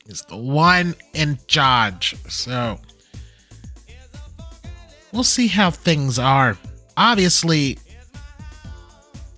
He's 0.06 0.22
the 0.24 0.38
one 0.38 0.94
in 1.14 1.40
charge. 1.48 2.16
So 2.30 2.78
we'll 5.14 5.24
see 5.24 5.48
how 5.48 5.72
things 5.72 6.20
are. 6.20 6.58
Obviously, 6.98 7.78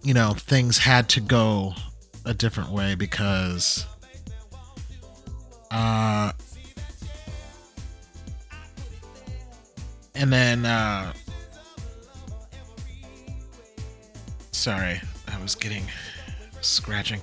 you 0.01 0.13
know, 0.13 0.34
things 0.34 0.80
had 0.80 1.09
to 1.09 1.19
go 1.21 1.73
a 2.23 2.34
different 2.34 2.71
way 2.71 2.95
because 2.95 3.86
uh 5.69 6.32
and 10.15 10.32
then 10.32 10.65
uh 10.65 11.13
sorry, 14.51 15.01
I 15.28 15.41
was 15.41 15.53
getting 15.53 15.84
scratching. 16.61 17.21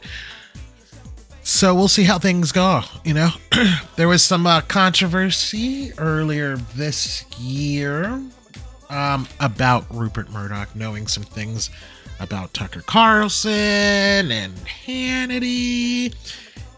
So 1.45 1.75
we'll 1.75 1.89
see 1.89 2.05
how 2.05 2.21
things 2.21 2.53
go, 2.53 2.83
you 3.05 3.15
know. 3.15 3.31
there 3.97 4.07
was 4.07 4.23
some 4.23 4.47
uh, 4.47 4.61
controversy 4.61 5.93
earlier 5.99 6.57
this 6.57 7.25
year 7.41 8.23
um, 8.93 9.27
about 9.41 9.87
Rupert 9.91 10.31
Murdoch 10.31 10.77
knowing 10.77 11.07
some 11.07 11.23
things 11.23 11.71
about 12.21 12.53
Tucker 12.53 12.83
Carlson 12.83 13.51
and 13.51 14.55
Hannity 14.59 16.15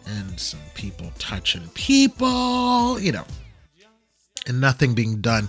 and 0.07 0.39
some 0.39 0.61
people 0.75 1.11
touching 1.19 1.69
people, 1.75 2.99
you 3.01 3.13
know, 3.13 3.25
and 4.47 4.61
nothing 4.61 4.95
being 4.95 5.21
done. 5.21 5.49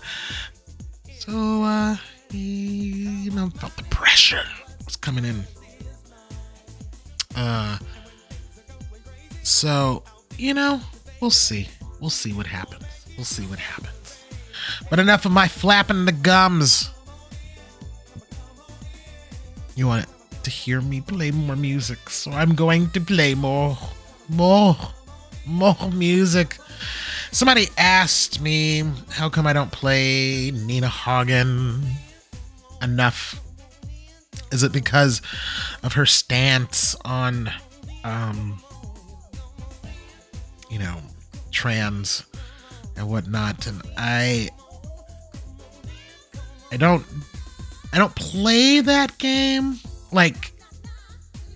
So, 1.19 1.63
uh, 1.63 1.95
he, 2.31 3.23
you 3.23 3.31
know, 3.31 3.49
felt 3.51 3.75
the 3.77 3.83
pressure 3.83 4.43
was 4.83 4.95
coming 4.95 5.23
in. 5.23 5.43
Uh, 7.35 7.77
so, 9.43 10.03
you 10.37 10.53
know, 10.53 10.81
we'll 11.21 11.29
see. 11.29 11.67
We'll 11.99 12.09
see 12.09 12.33
what 12.33 12.47
happens. 12.47 12.85
We'll 13.17 13.25
see 13.25 13.45
what 13.45 13.59
happens. 13.59 14.04
But 14.89 14.99
enough 14.99 15.25
of 15.25 15.31
my 15.31 15.47
flapping 15.47 16.05
the 16.05 16.11
gums. 16.11 16.89
You 19.75 19.87
want 19.87 20.05
to 20.43 20.49
hear 20.49 20.79
me 20.79 21.01
play 21.01 21.31
more 21.31 21.55
music, 21.55 22.09
so 22.09 22.31
I'm 22.31 22.55
going 22.55 22.89
to 22.91 23.01
play 23.01 23.35
more, 23.35 23.77
more, 24.29 24.77
more 25.45 25.75
music. 25.91 26.57
Somebody 27.31 27.67
asked 27.77 28.39
me 28.39 28.83
how 29.11 29.27
come 29.27 29.45
I 29.45 29.53
don't 29.53 29.71
play 29.71 30.51
Nina 30.51 30.87
Hagen 30.87 31.83
enough. 32.81 33.41
Is 34.51 34.63
it 34.63 34.71
because 34.71 35.21
of 35.83 35.93
her 35.93 36.05
stance 36.05 36.95
on, 37.03 37.51
um, 38.03 38.61
you 40.69 40.79
know, 40.79 40.97
trans 41.51 42.23
and 42.95 43.09
whatnot? 43.09 43.67
And 43.67 43.81
I, 43.97 44.49
I 46.71 46.77
don't, 46.77 47.05
I 47.93 47.97
don't 47.97 48.15
play 48.15 48.81
that 48.81 49.17
game. 49.17 49.79
Like, 50.11 50.51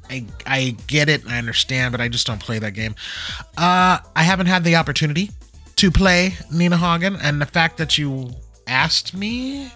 I, 0.09 0.25
I 0.45 0.75
get 0.87 1.09
it, 1.09 1.27
I 1.27 1.37
understand, 1.37 1.91
but 1.91 2.01
I 2.01 2.07
just 2.07 2.25
don't 2.25 2.41
play 2.41 2.59
that 2.59 2.73
game. 2.73 2.95
Uh, 3.57 3.99
I 4.15 4.23
haven't 4.23 4.47
had 4.47 4.63
the 4.63 4.75
opportunity 4.75 5.31
to 5.75 5.91
play 5.91 6.33
Nina 6.51 6.77
Hagen, 6.77 7.15
and 7.21 7.39
the 7.41 7.45
fact 7.45 7.77
that 7.77 7.97
you 7.97 8.31
asked 8.67 9.15
me 9.15 9.71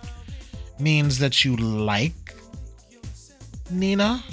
means 0.80 1.20
that 1.20 1.46
you 1.46 1.56
like 1.56 2.36
Nina. 3.70 4.24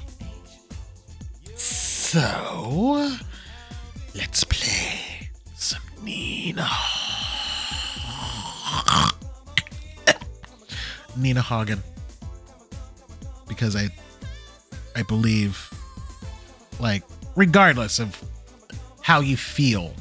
So, 1.54 3.12
let's 4.14 4.42
play 4.44 5.30
some 5.54 5.82
Nina. 6.02 6.68
Nina 11.16 11.42
Hagen. 11.42 11.82
Because 13.48 13.76
I 13.76 13.90
I 14.96 15.02
believe 15.02 15.70
like 16.78 17.02
regardless 17.36 17.98
of 17.98 18.22
how 19.02 19.20
you 19.20 19.36
feel 19.36 19.94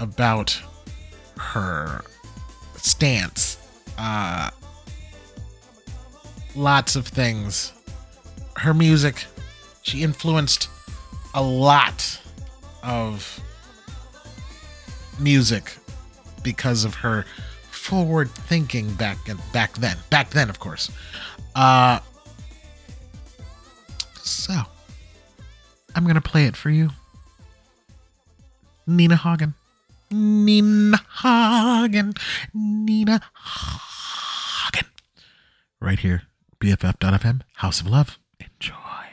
about 0.00 0.60
her 1.38 2.02
stance 2.76 3.58
uh 3.98 4.50
lots 6.54 6.96
of 6.96 7.06
things 7.06 7.72
her 8.56 8.74
music 8.74 9.24
she 9.82 10.02
influenced 10.02 10.68
a 11.34 11.42
lot 11.42 12.20
of 12.82 13.40
music 15.18 15.76
because 16.42 16.84
of 16.84 16.94
her 16.94 17.24
forward 17.84 18.30
thinking 18.30 18.94
back 18.94 19.18
back 19.52 19.74
then. 19.74 19.98
Back 20.08 20.30
then 20.30 20.48
of 20.48 20.58
course. 20.58 20.90
Uh 21.54 22.00
so 24.22 24.54
i'm 25.94 26.06
gonna 26.06 26.20
play 26.20 26.46
it 26.46 26.56
for 26.56 26.70
you. 26.70 26.88
Nina 28.86 29.16
hagen. 29.16 29.54
Nina 30.10 30.98
hagen. 31.22 32.14
Nina 32.54 33.20
hagen. 33.44 34.88
Right 35.78 35.98
here 35.98 36.22
bff.fm 36.60 37.42
house 37.56 37.80
of 37.82 37.86
love. 37.86 38.18
Enjoy 38.40 39.03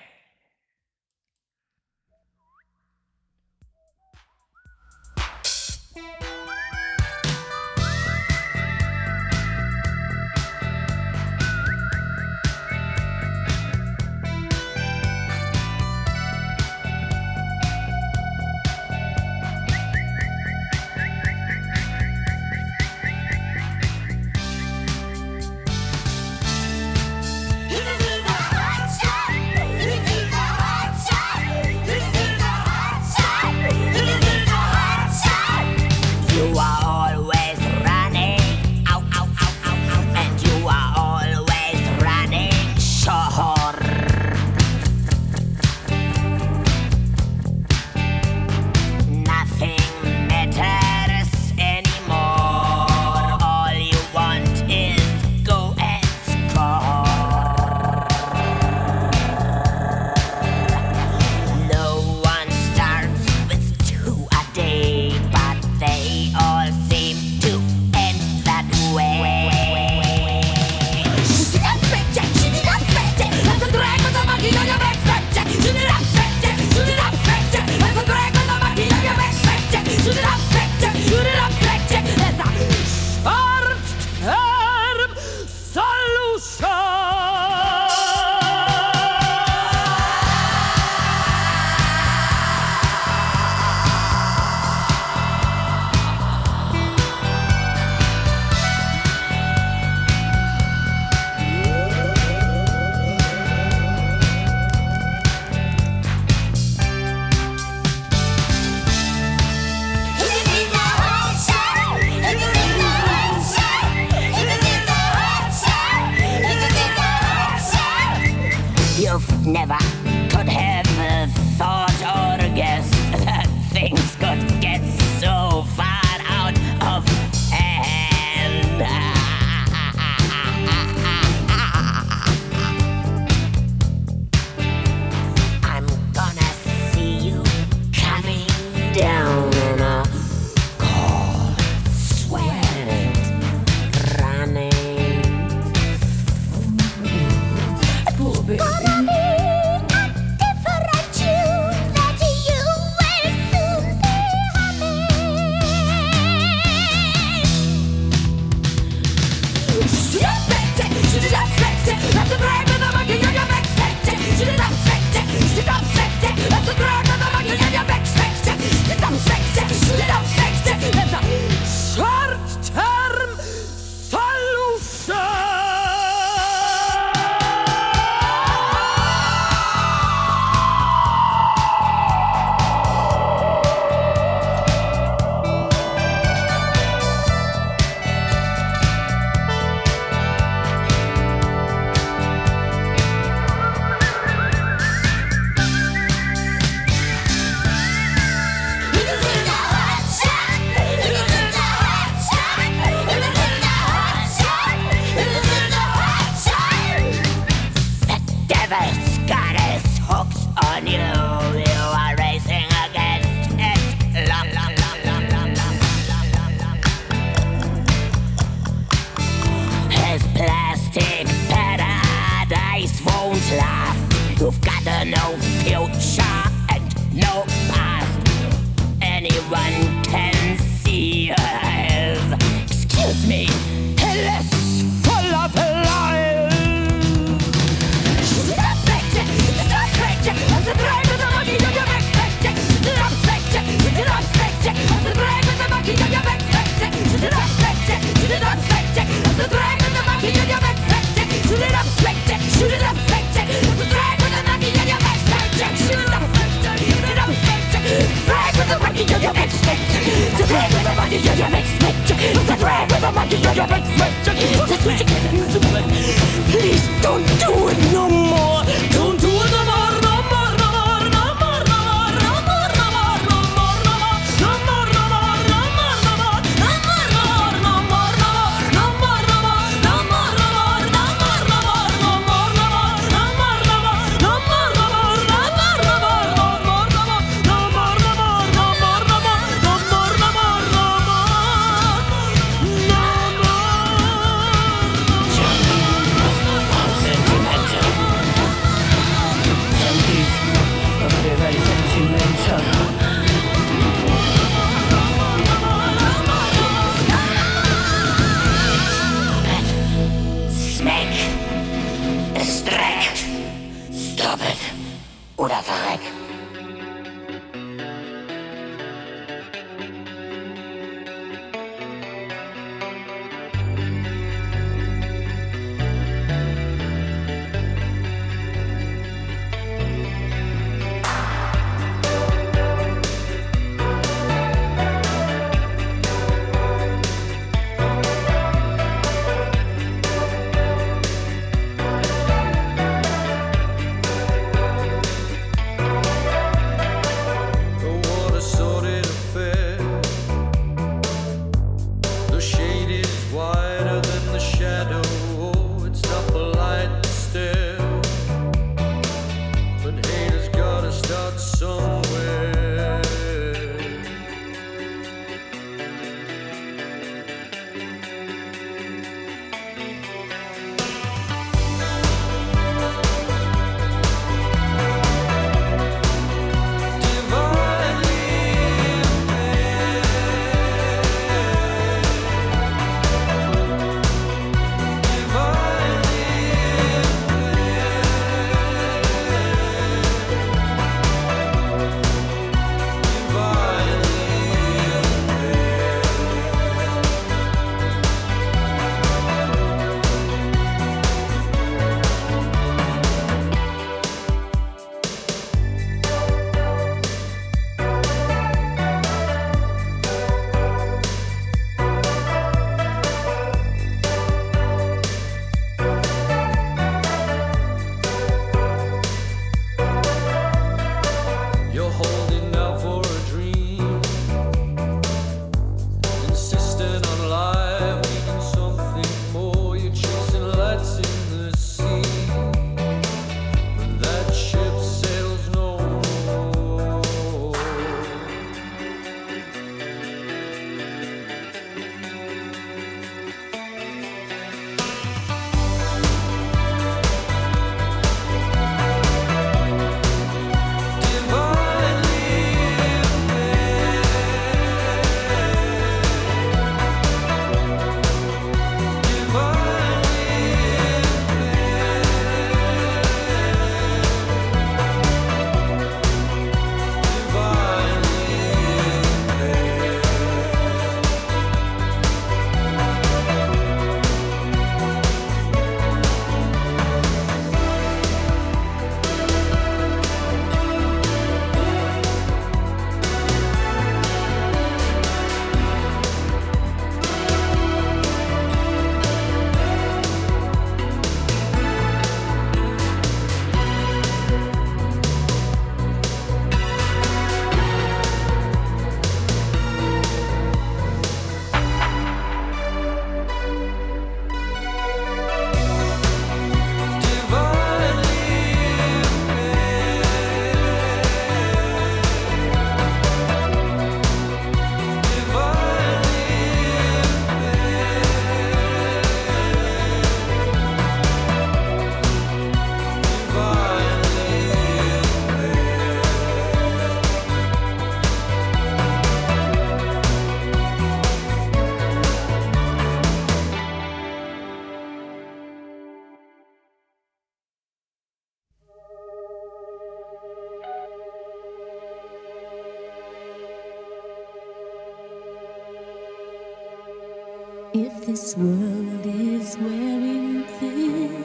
If 547.74 548.06
this 548.06 548.36
world 548.36 549.06
is 549.06 549.58
wearing 549.58 550.44
thin 550.60 551.24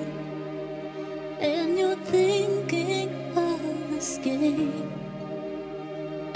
and 1.40 1.76
you're 1.76 1.96
thinking 1.96 3.36
of 3.36 3.60
escape, 3.92 4.86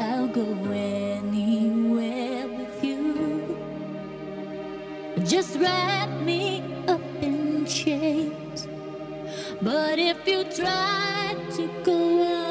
I'll 0.01 0.27
go 0.27 0.47
anywhere 0.73 2.49
with 2.49 2.83
you. 2.83 3.57
Just 5.25 5.61
wrap 5.61 6.11
me 6.23 6.65
up 6.89 7.01
in 7.23 7.65
chains. 7.65 8.67
But 9.63 10.01
if 10.01 10.27
you 10.27 10.43
try 10.43 11.37
to 11.55 11.69
go 11.85 12.23
on, 12.25 12.50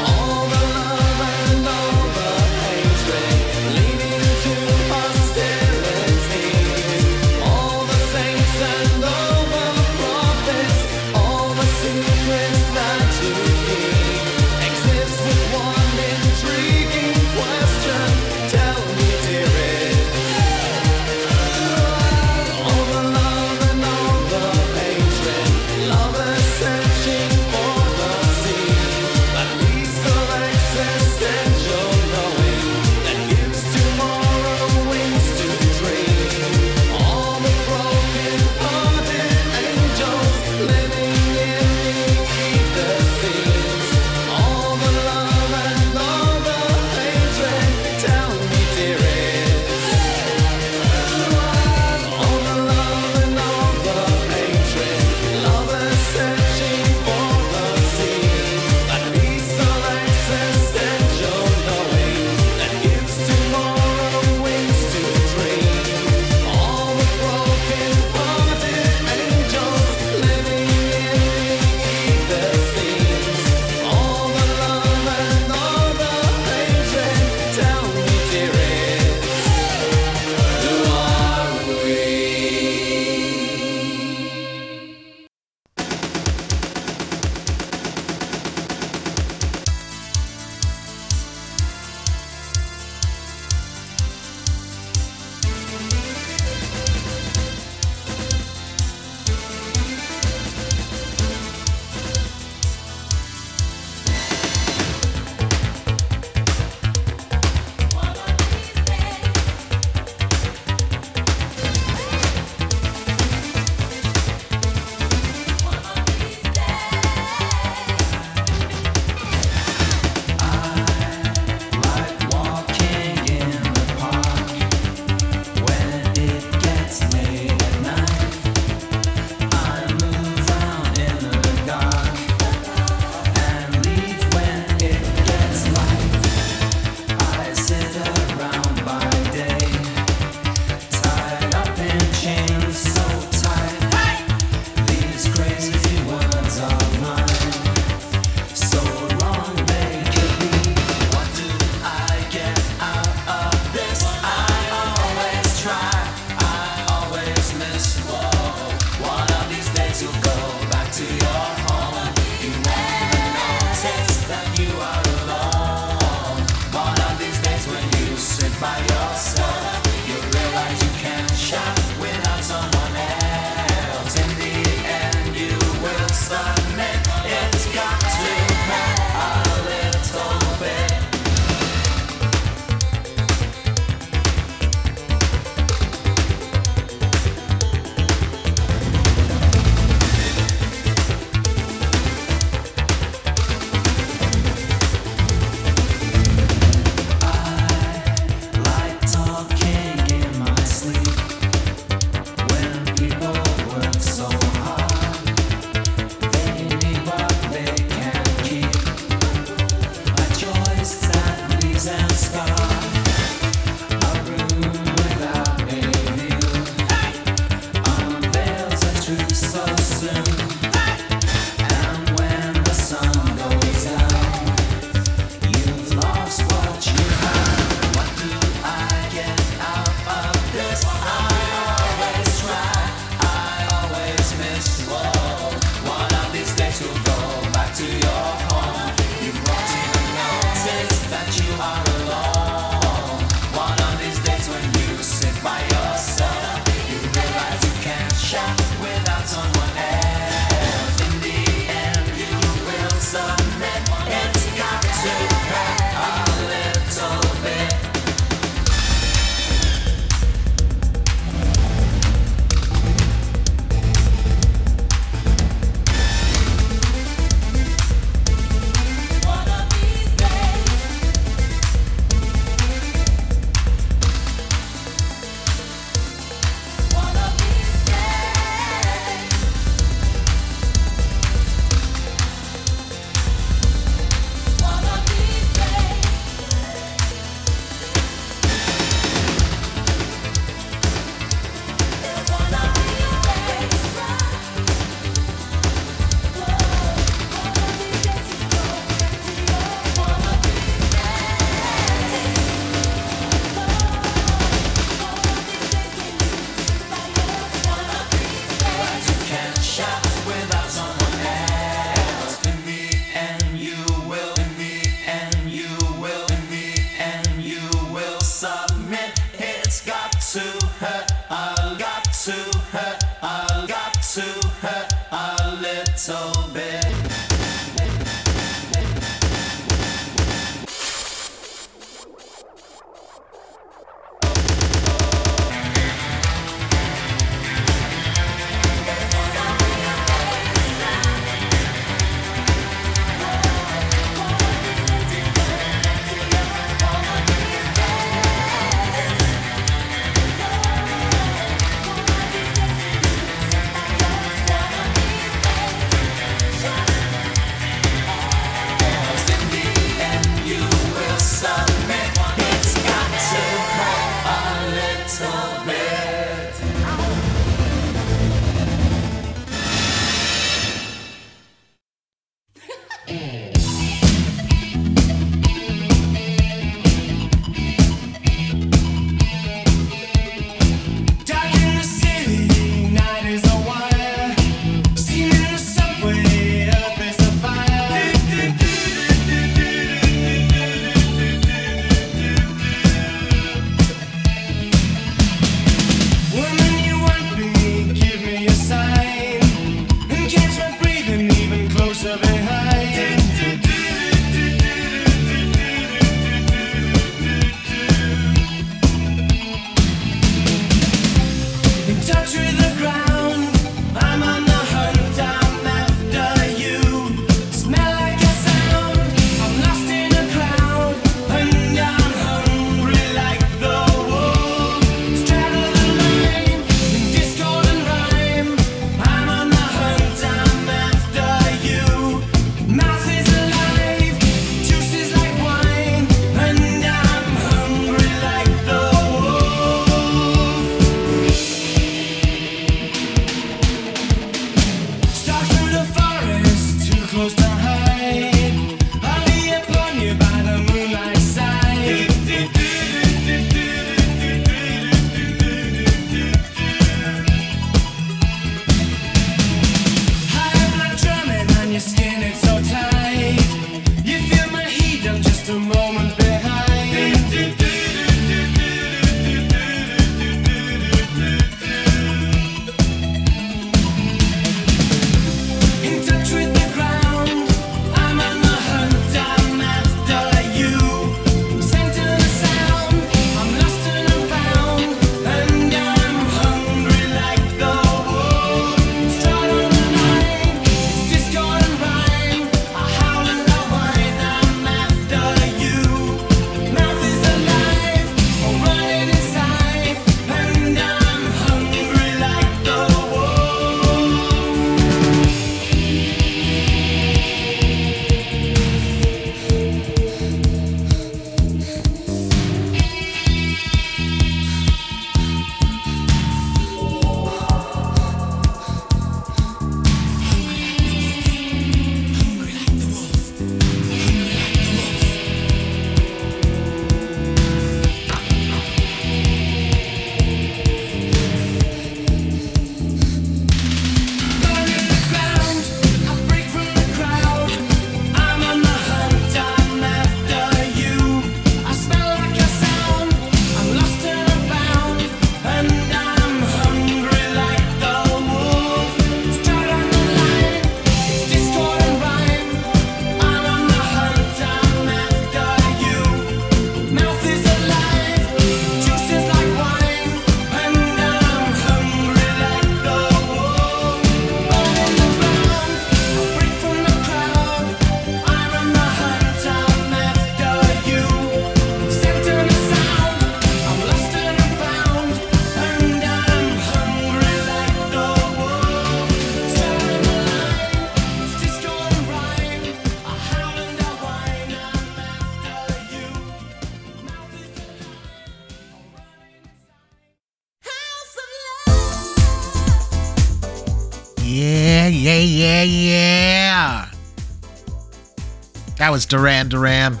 That 598.90 598.94
was 598.94 599.06
Duran 599.06 599.48
Duran. 599.48 600.00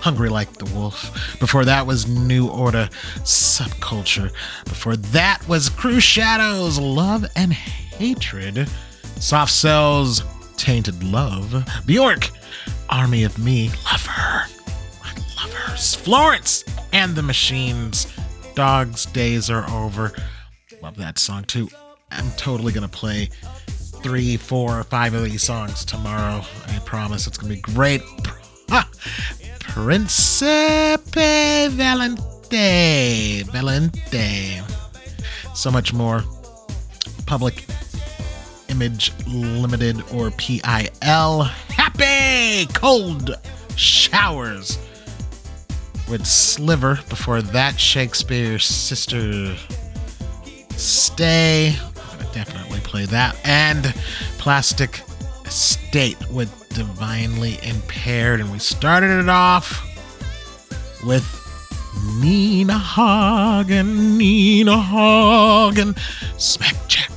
Hungry 0.00 0.28
Like 0.28 0.54
the 0.54 0.64
Wolf. 0.74 1.38
Before 1.38 1.64
that 1.64 1.86
was 1.86 2.08
New 2.08 2.48
Order 2.48 2.88
Subculture. 3.18 4.32
Before 4.64 4.96
that 4.96 5.46
was 5.46 5.68
Cruise 5.68 6.02
Shadows 6.02 6.80
Love 6.80 7.24
and 7.36 7.52
Hatred. 7.52 8.68
Soft 9.20 9.52
Cells 9.52 10.24
Tainted 10.56 11.04
Love. 11.04 11.64
Bjork 11.86 12.28
Army 12.90 13.22
of 13.22 13.38
Me. 13.38 13.68
Love 13.88 14.04
her. 14.06 14.42
I 15.04 15.14
love 15.40 15.52
her. 15.52 15.76
Florence 15.76 16.64
and 16.92 17.14
the 17.14 17.22
Machines. 17.22 18.12
Dogs 18.56 19.06
Days 19.06 19.48
Are 19.48 19.64
Over. 19.70 20.12
Love 20.82 20.96
that 20.96 21.20
song 21.20 21.44
too. 21.44 21.68
I'm 22.10 22.32
totally 22.32 22.72
gonna 22.72 22.88
play 22.88 23.30
three, 24.02 24.36
four, 24.36 24.80
or 24.80 24.84
five 24.84 25.14
of 25.14 25.24
these 25.24 25.42
songs 25.42 25.84
tomorrow. 25.84 26.42
I 26.66 26.78
promise 26.84 27.26
it's 27.26 27.38
gonna 27.38 27.54
be 27.54 27.60
great. 27.60 28.02
Ha! 28.70 28.88
Principe 29.60 31.18
Valente. 31.70 33.44
Valente. 33.44 34.62
So 35.54 35.70
much 35.70 35.92
more. 35.92 36.22
Public 37.26 37.64
Image 38.68 39.12
Limited 39.26 40.02
or 40.12 40.30
PIL. 40.32 41.42
Happy 41.42 42.66
Cold 42.72 43.36
Showers 43.76 44.78
with 46.08 46.26
Sliver. 46.26 47.00
Before 47.08 47.42
that, 47.42 47.78
Shakespears 47.78 48.64
Sister 48.64 49.54
Stay. 50.76 51.76
Definitely 52.38 52.78
play 52.84 53.04
that. 53.06 53.36
And 53.42 53.92
Plastic 54.38 55.02
State 55.46 56.16
with 56.30 56.68
Divinely 56.68 57.58
Impaired. 57.64 58.38
And 58.38 58.52
we 58.52 58.60
started 58.60 59.10
it 59.18 59.28
off 59.28 59.84
with 61.04 61.26
Nina 62.20 62.78
Hagen, 62.78 64.16
Nina 64.16 64.80
Hagen, 64.80 65.96
Smack 66.36 66.76
Jack. 66.86 67.10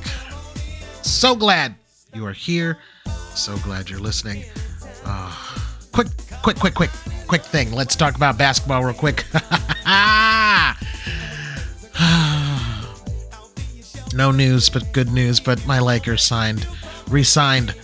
So 1.02 1.36
glad 1.36 1.76
you 2.12 2.26
are 2.26 2.32
here. 2.32 2.78
So 3.36 3.56
glad 3.58 3.88
you're 3.88 4.00
listening. 4.00 4.44
Uh, 5.04 5.32
quick, 5.92 6.08
quick, 6.42 6.56
quick, 6.56 6.74
quick, 6.74 6.90
quick 7.28 7.42
thing. 7.44 7.70
Let's 7.70 7.94
talk 7.94 8.16
about 8.16 8.36
basketball 8.36 8.82
real 8.82 8.92
quick. 8.92 9.24
no 14.14 14.30
news, 14.30 14.68
but 14.68 14.92
good 14.92 15.10
news. 15.12 15.40
But 15.40 15.64
my 15.66 15.78
Lakers 15.78 16.22
signed, 16.22 16.66
re-signed 17.08 17.74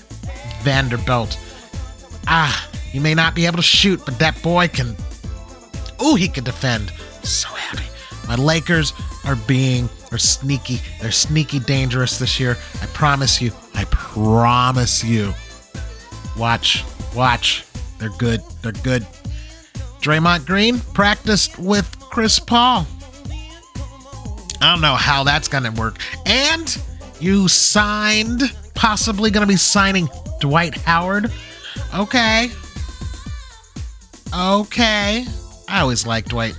Vanderbilt. 0.63 1.39
Ah, 2.27 2.69
you 2.93 3.01
may 3.01 3.15
not 3.15 3.35
be 3.35 3.47
able 3.47 3.57
to 3.57 3.63
shoot, 3.63 4.01
but 4.05 4.19
that 4.19 4.41
boy 4.43 4.69
can. 4.69 4.97
Ooh, 6.03 6.15
he 6.15 6.29
can 6.29 6.45
defend. 6.45 6.91
So 7.23 7.49
happy. 7.49 7.85
My 8.27 8.37
Lakers 8.37 8.93
are 9.25 9.37
being 9.37 9.89
are 10.13 10.19
sneaky. 10.19 10.81
They're 11.01 11.11
sneaky 11.11 11.61
dangerous 11.61 12.19
this 12.19 12.41
year. 12.41 12.57
I 12.81 12.87
promise 12.87 13.41
you. 13.41 13.53
I 13.75 13.85
promise 13.85 15.05
you. 15.05 15.35
Watch, 16.37 16.85
watch. 17.15 17.65
They're 17.99 18.11
good. 18.11 18.41
They're 18.63 18.73
good. 18.73 19.07
Draymond 20.01 20.47
Green 20.47 20.79
practiced 20.95 21.59
with 21.59 21.99
Chris 22.01 22.39
Paul. 22.39 22.87
I 24.61 24.73
don't 24.73 24.81
know 24.81 24.95
how 24.95 25.25
that's 25.25 25.49
going 25.49 25.65
to 25.65 25.71
work. 25.71 25.99
And 26.27 26.77
you 27.21 27.49
signed, 27.49 28.43
possibly 28.75 29.31
going 29.31 29.47
to 29.47 29.53
be 29.53 29.57
signing 29.57 30.09
Dwight 30.41 30.77
Howard. 30.79 31.33
Okay. 31.95 32.51
Okay. 34.35 35.25
I 35.69 35.81
always 35.81 36.07
liked 36.07 36.31
Dwight. 36.31 36.59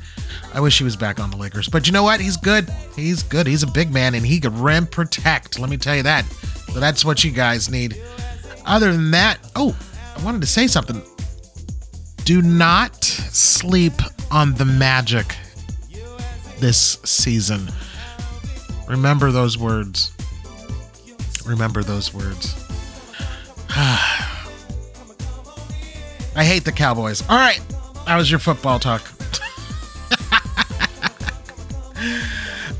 I 0.53 0.61
wish 0.61 0.77
he 0.77 0.83
was 0.83 0.95
back 0.95 1.19
on 1.19 1.29
the 1.29 1.37
Lakers. 1.37 1.67
But 1.67 1.87
you 1.87 1.93
know 1.93 2.03
what? 2.03 2.19
He's 2.19 2.37
good. 2.37 2.69
He's 2.95 3.21
good. 3.23 3.45
He's 3.47 3.63
a 3.63 3.67
big 3.67 3.91
man 3.91 4.15
and 4.15 4.25
he 4.25 4.39
could 4.39 4.57
rim 4.57 4.87
protect. 4.87 5.59
Let 5.59 5.69
me 5.69 5.77
tell 5.77 5.95
you 5.95 6.03
that. 6.03 6.25
So 6.73 6.79
that's 6.79 7.05
what 7.05 7.23
you 7.23 7.31
guys 7.31 7.69
need. 7.69 8.01
Other 8.65 8.91
than 8.91 9.11
that, 9.11 9.39
oh, 9.55 9.77
I 10.17 10.23
wanted 10.23 10.41
to 10.41 10.47
say 10.47 10.67
something. 10.67 11.01
Do 12.23 12.41
not 12.41 13.03
sleep 13.03 13.93
on 14.31 14.53
the 14.55 14.65
magic 14.65 15.35
this 16.59 16.99
season. 17.03 17.67
Remember 18.89 19.31
those 19.31 19.55
words. 19.55 20.11
Remember 21.45 21.83
those 21.83 22.11
words. 22.11 22.55
I 26.35 26.43
hate 26.43 26.65
the 26.65 26.71
Cowboys. 26.71 27.21
All 27.29 27.37
right. 27.37 27.61
That 28.07 28.17
was 28.17 28.31
your 28.31 28.39
football 28.39 28.79
talk. 28.79 28.99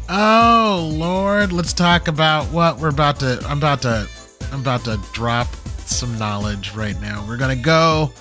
oh, 0.10 0.90
Lord. 0.92 1.54
Let's 1.54 1.74
talk 1.74 2.08
about 2.08 2.46
what 2.46 2.80
we're 2.80 2.90
about 2.90 3.20
to 3.20 3.40
I'm 3.46 3.60
about 3.60 3.84
to 3.84 4.10
I'm 4.52 4.62
about 4.62 4.84
to 4.86 5.00
drop 5.14 5.46
some 5.86 6.18
knowledge 6.18 6.74
right 6.74 7.00
now. 7.00 7.24
We're 7.28 7.38
to 7.56 7.56
go 7.56 8.12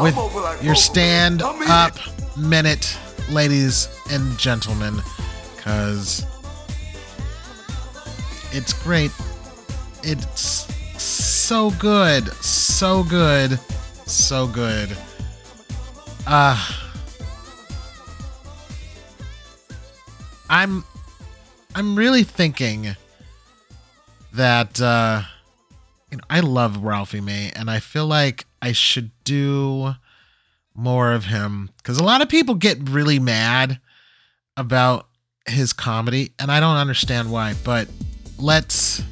with 0.00 0.16
your 0.62 0.74
stand 0.74 1.42
up 1.42 1.98
minute, 2.38 2.96
ladies 3.28 3.90
and 4.10 4.38
gentlemen, 4.38 5.02
cuz 5.58 6.24
it's 8.56 8.72
great. 8.72 9.10
It's 10.02 10.66
so 11.00 11.70
good. 11.72 12.32
So 12.36 13.04
good. 13.04 13.60
So 14.06 14.46
good. 14.46 14.96
Uh 16.26 16.72
I'm 20.48 20.84
I'm 21.74 21.96
really 21.96 22.22
thinking 22.22 22.96
that 24.32 24.80
uh 24.80 25.22
you 26.10 26.16
know, 26.16 26.24
I 26.30 26.40
love 26.40 26.82
Ralphie 26.82 27.20
May 27.20 27.52
and 27.54 27.70
I 27.70 27.78
feel 27.78 28.06
like 28.06 28.46
I 28.62 28.72
should 28.72 29.10
do 29.24 29.94
more 30.74 31.12
of 31.12 31.26
him 31.26 31.68
cuz 31.82 31.98
a 31.98 32.02
lot 32.02 32.22
of 32.22 32.30
people 32.30 32.54
get 32.54 32.88
really 32.88 33.18
mad 33.18 33.80
about 34.56 35.08
his 35.46 35.74
comedy 35.74 36.32
and 36.38 36.50
I 36.50 36.58
don't 36.58 36.76
understand 36.76 37.30
why, 37.30 37.54
but 37.62 37.88
let's 38.38 39.02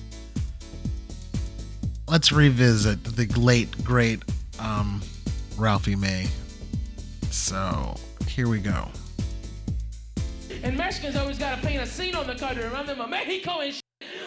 let's 2.09 2.33
revisit 2.33 3.03
the 3.05 3.27
late 3.39 3.83
great 3.85 4.23
um 4.59 5.03
Ralphie 5.57 5.97
May. 5.97 6.27
So, 7.31 7.95
here 8.27 8.49
we 8.49 8.59
go. 8.59 8.89
And 10.63 10.77
Mexicans 10.77 11.17
always 11.17 11.39
gotta 11.39 11.61
paint 11.61 11.83
a 11.83 11.87
scene 11.87 12.15
on 12.15 12.27
the 12.27 12.35
to 12.35 12.87
them 12.87 13.01
of 13.01 13.11
Mexico 13.11 13.61
and. 13.61 13.84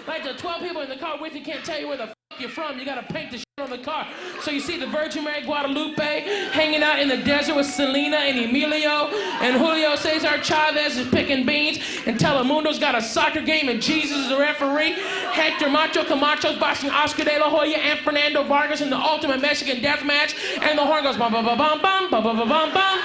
Like 0.08 0.24
the 0.24 0.34
12 0.34 0.62
people 0.62 0.82
in 0.82 0.90
the 0.90 0.98
car 0.98 1.20
with 1.20 1.36
you 1.36 1.42
can't 1.42 1.64
tell 1.64 1.80
you 1.80 1.88
where 1.88 1.98
the 1.98 2.04
f- 2.04 2.14
you're 2.40 2.50
from. 2.50 2.78
You 2.78 2.86
gotta 2.86 3.02
paint 3.12 3.32
the 3.32 3.38
shit 3.38 3.46
on 3.58 3.70
the 3.70 3.78
car. 3.80 4.08
So 4.42 4.52
you 4.52 4.60
see 4.60 4.78
the 4.78 4.86
Virgin 4.86 5.24
Mary 5.24 5.42
Guadalupe 5.44 6.22
hanging 6.52 6.84
out 6.84 7.00
in 7.00 7.08
the 7.08 7.18
desert 7.18 7.56
with 7.56 7.66
Selena 7.66 8.18
and 8.18 8.38
Emilio. 8.38 9.08
And 9.42 9.58
Julio 9.58 9.96
Cesar 9.96 10.38
Chavez 10.44 10.98
is 10.98 11.08
picking 11.08 11.46
beans. 11.46 11.80
And 12.06 12.20
Telemundo's 12.20 12.78
got 12.78 12.96
a 12.96 13.02
soccer 13.02 13.42
game 13.42 13.70
and 13.70 13.82
Jesus 13.82 14.18
is 14.18 14.30
the 14.30 14.38
referee. 14.38 14.92
Hector 15.32 15.70
Macho 15.70 16.04
Camacho's 16.04 16.60
boxing 16.60 16.92
Oscar 16.92 17.24
De 17.24 17.40
La 17.40 17.50
Hoya 17.50 17.78
and 17.78 18.00
Fernando 18.00 18.44
Vargas 18.44 18.82
in 18.82 18.90
the 18.90 18.98
ultimate 18.98 19.42
Mexican 19.42 19.82
death 19.82 20.06
match. 20.06 20.36
And 20.62 20.78
the 20.78 20.86
horn 20.86 21.04
goes 21.04 21.18
bum 21.18 21.32
bum 21.34 21.44
bum 21.44 21.58
bum 21.58 21.82
bum 21.82 22.12
bum 22.12 22.24
bum 22.24 22.50
bum 22.50 22.74
bum. 22.74 23.00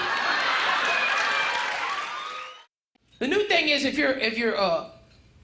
The 3.18 3.28
new 3.28 3.46
thing 3.46 3.68
is 3.68 3.84
if 3.84 3.96
you're 3.96 4.18
if 4.18 4.36
you're 4.36 4.58
uh 4.58 4.90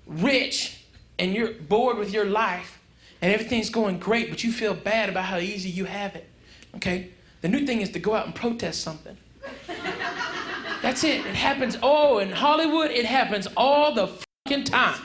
rich 0.07 0.78
and 1.19 1.35
you're 1.35 1.53
bored 1.53 1.99
with 1.99 2.13
your 2.13 2.25
life 2.25 2.79
and 3.21 3.33
everything's 3.33 3.71
going 3.71 3.99
great, 3.99 4.31
but 4.31 4.45
you 4.45 4.53
feel 4.53 4.75
bad 4.75 5.09
about 5.09 5.25
how 5.25 5.39
easy 5.39 5.69
you 5.69 5.85
have 5.85 6.15
it. 6.15 6.29
Okay? 6.77 7.11
The 7.41 7.49
new 7.49 7.67
thing 7.67 7.81
is 7.81 7.91
to 7.91 7.99
go 7.99 8.15
out 8.15 8.27
and 8.27 8.35
protest 8.35 8.83
something. 8.83 9.17
That's 10.83 11.03
it. 11.05 11.27
It 11.27 11.35
happens. 11.35 11.77
Oh, 11.83 12.19
in 12.19 12.31
Hollywood, 12.31 12.91
it 12.91 13.05
happens 13.05 13.49
all 13.57 13.93
the 13.93 14.09
fucking 14.47 14.65
time. 14.65 15.01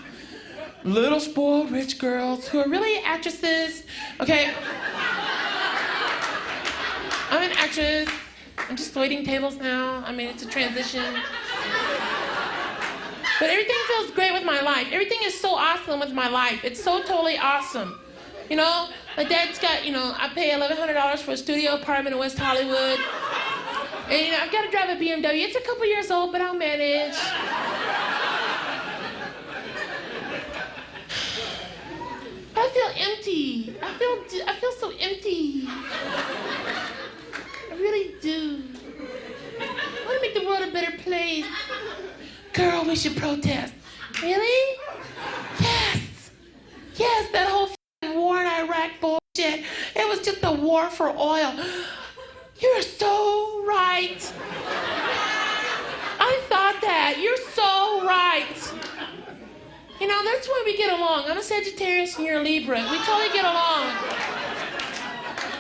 Little 0.83 1.19
spoiled 1.19 1.71
rich 1.71 1.97
girls 1.97 2.47
who 2.47 2.59
are 2.59 2.69
really 2.69 3.03
actresses. 3.03 3.83
Okay? 4.19 4.53
I'm 7.29 7.41
an 7.41 7.57
actress. 7.57 8.09
I'm 8.69 8.75
just 8.75 8.95
waiting 8.95 9.25
tables 9.25 9.55
now. 9.55 10.03
I 10.05 10.11
mean, 10.11 10.27
it's 10.27 10.43
a 10.43 10.47
transition. 10.47 11.15
But 13.39 13.49
everything 13.49 13.75
feels 13.87 14.11
great 14.11 14.33
with 14.33 14.43
my 14.43 14.61
life. 14.61 14.87
Everything 14.91 15.19
is 15.23 15.39
so 15.39 15.55
awesome 15.55 15.99
with 15.99 16.13
my 16.13 16.29
life. 16.29 16.63
It's 16.63 16.83
so 16.83 17.01
totally 17.01 17.37
awesome. 17.37 17.99
You 18.49 18.57
know, 18.57 18.89
my 19.17 19.23
dad's 19.23 19.59
got, 19.59 19.85
you 19.85 19.91
know, 19.91 20.13
I 20.17 20.29
pay 20.29 20.51
$1,100 20.51 21.19
for 21.19 21.31
a 21.31 21.37
studio 21.37 21.75
apartment 21.75 22.13
in 22.13 22.19
West 22.19 22.37
Hollywood. 22.37 22.99
And, 24.09 24.25
you 24.25 24.31
know, 24.31 24.39
I've 24.41 24.51
got 24.51 24.63
to 24.63 24.71
drive 24.71 24.89
a 24.89 25.01
BMW. 25.01 25.45
It's 25.45 25.55
a 25.55 25.61
couple 25.61 25.85
years 25.85 26.11
old, 26.11 26.31
but 26.31 26.41
I'll 26.41 26.53
manage. 26.53 27.13
I 32.55 32.69
feel 32.69 33.07
empty. 33.07 33.75
I 33.81 33.93
feel 33.93 34.43
I 34.47 34.55
feel 34.55 34.71
so 34.73 34.91
empty. 34.99 35.63
I 35.67 37.71
really 37.71 38.13
do. 38.21 38.61
I 39.59 40.05
want 40.05 40.15
to 40.15 40.21
make 40.21 40.35
the 40.35 40.45
world 40.45 40.61
a 40.61 40.71
better 40.71 40.95
place. 40.99 41.45
Girl, 42.53 42.85
we 42.85 42.95
should 42.95 43.17
protest. 43.17 43.73
Really? 44.21 44.77
Yes. 45.59 46.29
Yes, 46.95 47.31
that 47.31 47.49
whole 47.49 47.69
war 48.13 48.41
in 48.41 48.47
Iraq 48.47 48.91
bullshit. 49.01 49.65
It 49.95 50.07
was 50.07 50.19
just 50.19 50.43
a 50.43 50.51
war 50.51 50.89
for 50.91 51.09
oil. 51.09 51.53
You're 52.59 52.81
so 52.83 53.65
right. 53.65 54.33
I 56.19 56.41
thought 56.47 56.79
that. 56.81 57.15
You're 57.19 57.37
so 57.53 58.05
right. 58.05 58.55
You 59.99 60.07
know, 60.07 60.23
that's 60.23 60.47
why 60.47 60.61
we 60.63 60.77
get 60.77 60.91
along. 60.91 61.25
I'm 61.27 61.39
a 61.39 61.41
Sagittarius 61.41 62.17
and 62.17 62.25
you're 62.27 62.39
a 62.39 62.43
Libra. 62.43 62.87
We 62.91 62.97
totally 62.99 63.33
get 63.33 63.45
along. 63.45 63.87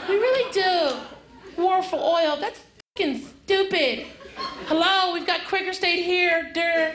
We 0.07 0.15
really 0.15 0.51
do. 0.51 1.61
War 1.61 1.81
for 1.81 1.95
oil. 1.95 2.37
That's 2.39 2.59
fucking 2.95 3.25
stupid. 3.45 4.05
Hello, 4.35 5.13
we've 5.13 5.27
got 5.27 5.45
Quaker 5.47 5.73
State 5.73 6.03
here. 6.03 6.51
Durr. 6.53 6.93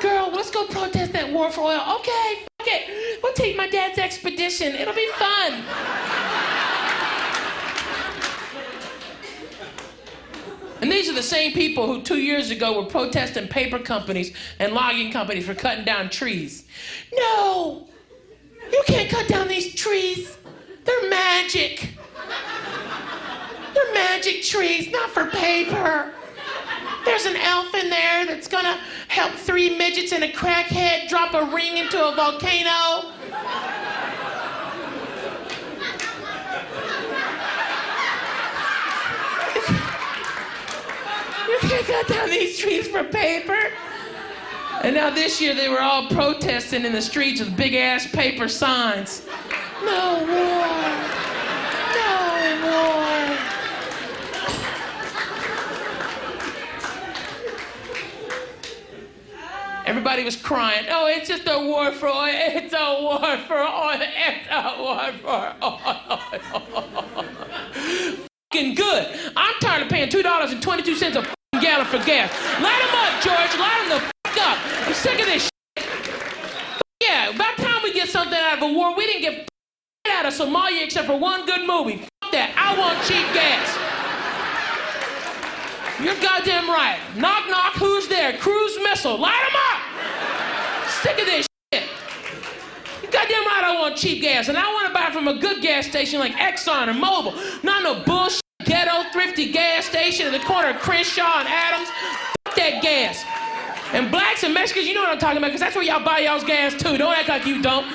Girl, 0.00 0.30
let's 0.32 0.50
go 0.50 0.66
protest 0.66 1.12
that 1.12 1.32
war 1.32 1.50
for 1.50 1.62
oil. 1.62 1.80
Okay, 1.98 2.44
fuck 2.58 2.68
it. 2.68 3.22
We'll 3.22 3.32
take 3.34 3.56
my 3.56 3.68
dad's 3.68 3.98
expedition. 3.98 4.74
It'll 4.74 4.94
be 4.94 5.08
fun. 5.14 5.62
And 10.80 10.90
these 10.90 11.08
are 11.08 11.14
the 11.14 11.22
same 11.22 11.52
people 11.52 11.86
who 11.86 12.02
two 12.02 12.18
years 12.18 12.50
ago 12.50 12.82
were 12.82 12.88
protesting 12.88 13.46
paper 13.46 13.78
companies 13.78 14.34
and 14.58 14.72
logging 14.72 15.12
companies 15.12 15.46
for 15.46 15.54
cutting 15.54 15.84
down 15.84 16.10
trees. 16.10 16.64
No! 17.14 17.86
You 18.72 18.82
can't 18.86 19.08
cut 19.08 19.28
down 19.28 19.46
these 19.46 19.74
trees. 19.76 20.36
They're 20.84 21.08
magic. 21.08 21.90
They're 23.74 23.94
magic 23.94 24.42
trees, 24.42 24.90
not 24.90 25.10
for 25.10 25.26
paper. 25.26 26.12
There's 27.04 27.26
an 27.26 27.36
elf 27.36 27.74
in 27.74 27.90
there 27.90 28.26
that's 28.26 28.48
gonna 28.48 28.78
help 29.08 29.32
three 29.34 29.76
midgets 29.76 30.12
and 30.12 30.22
a 30.24 30.32
crackhead 30.32 31.08
drop 31.08 31.34
a 31.34 31.44
ring 31.54 31.76
into 31.76 31.98
a 31.98 32.14
volcano. 32.14 33.10
You 41.48 41.58
can't 41.60 41.86
cut 41.86 42.08
down 42.08 42.30
these 42.30 42.58
trees 42.58 42.88
for 42.88 43.04
paper. 43.04 43.58
And 44.82 44.94
now 44.94 45.10
this 45.10 45.40
year 45.40 45.54
they 45.54 45.68
were 45.68 45.80
all 45.80 46.08
protesting 46.08 46.84
in 46.84 46.92
the 46.92 47.02
streets 47.02 47.40
with 47.40 47.56
big 47.56 47.74
ass 47.74 48.06
paper 48.06 48.48
signs. 48.48 49.26
No 49.84 50.24
war. 50.30 50.68
No 51.94 52.10
war. 52.64 53.38
Everybody 59.84 60.24
was 60.24 60.36
crying. 60.36 60.86
Oh, 60.90 61.06
it's 61.08 61.28
just 61.28 61.42
a 61.48 61.58
war 61.58 61.90
for 61.92 62.08
oil. 62.08 62.30
It's 62.32 62.72
a 62.72 63.02
war 63.02 63.36
for 63.46 63.58
oil. 63.58 63.98
It's 64.00 64.46
a 64.50 64.76
war 64.78 65.12
for 65.20 65.54
oil. 65.62 65.78
Fucking 68.52 68.74
good. 68.74 69.18
I'm 69.36 69.54
tired 69.60 69.82
of 69.82 69.88
paying 69.88 70.08
two 70.08 70.22
dollars 70.22 70.52
and 70.52 70.62
twenty-two 70.62 70.94
cents 70.94 71.16
a 71.16 71.22
fucking 71.22 71.60
gallon 71.60 71.86
for 71.86 71.98
gas. 72.04 72.30
Light 72.62 72.80
'em 72.82 72.94
up, 72.94 73.22
George. 73.22 73.58
Light 73.58 73.80
'em 73.82 73.88
the 73.88 74.00
fuck 74.00 74.38
up. 74.46 74.58
I'm 74.86 74.94
sick 74.94 75.18
of 75.20 75.26
this. 75.26 75.42
Shit. 75.76 75.86
Yeah, 77.02 77.30
about 77.30 77.56
time 77.56 77.82
we 77.82 77.92
get 77.92 78.08
something 78.08 78.38
out 78.38 78.58
of 78.58 78.62
a 78.62 78.72
war. 78.72 78.94
We 78.94 79.06
didn't 79.06 79.22
get 79.22 79.48
out 80.08 80.26
of 80.26 80.34
Somalia 80.34 80.84
except 80.84 81.06
for 81.06 81.18
one 81.18 81.46
good 81.46 81.66
movie. 81.66 81.98
Fuck 82.22 82.32
that. 82.32 82.50
I 82.58 82.76
want 82.78 82.98
cheap 83.06 83.26
gas. 83.34 83.62
You're 86.02 86.20
goddamn 86.20 86.68
right. 86.68 86.98
Knock, 87.16 87.48
knock, 87.48 87.74
who's 87.74 88.08
there? 88.08 88.36
Cruise 88.38 88.78
missile. 88.82 89.18
Light 89.18 89.38
'em 89.38 89.56
up! 89.70 90.90
Sick 91.02 91.18
of 91.20 91.26
this 91.26 91.46
shit. 91.72 91.84
You 93.02 93.10
goddamn 93.10 93.46
right 93.46 93.62
I 93.62 93.76
want 93.78 93.96
cheap 93.96 94.22
gas. 94.22 94.48
And 94.48 94.58
I 94.58 94.66
want 94.72 94.88
to 94.88 94.94
buy 94.94 95.10
from 95.12 95.28
a 95.28 95.38
good 95.38 95.62
gas 95.62 95.86
station 95.86 96.18
like 96.18 96.32
Exxon 96.32 96.88
or 96.88 96.94
Mobil. 96.94 97.62
Not 97.62 97.84
no 97.84 98.02
bullshit 98.04 98.40
ghetto 98.64 99.08
thrifty 99.12 99.52
gas 99.52 99.84
station 99.84 100.26
at 100.26 100.32
the 100.32 100.44
corner 100.44 100.70
of 100.70 100.76
Crenshaw 100.76 101.40
and 101.40 101.48
Adams. 101.48 101.88
Fuck 102.44 102.56
that 102.56 102.82
gas. 102.82 103.24
And 103.92 104.10
blacks 104.10 104.42
and 104.42 104.54
Mexicans, 104.54 104.88
you 104.88 104.94
know 104.94 105.02
what 105.02 105.10
I'm 105.10 105.18
talking 105.18 105.36
about, 105.36 105.48
because 105.48 105.60
that's 105.60 105.76
where 105.76 105.84
y'all 105.84 106.02
buy 106.02 106.20
y'all's 106.20 106.44
gas 106.44 106.72
too. 106.72 106.96
Don't 106.96 107.14
act 107.14 107.28
like 107.28 107.44
you 107.46 107.60
don't. 107.60 107.86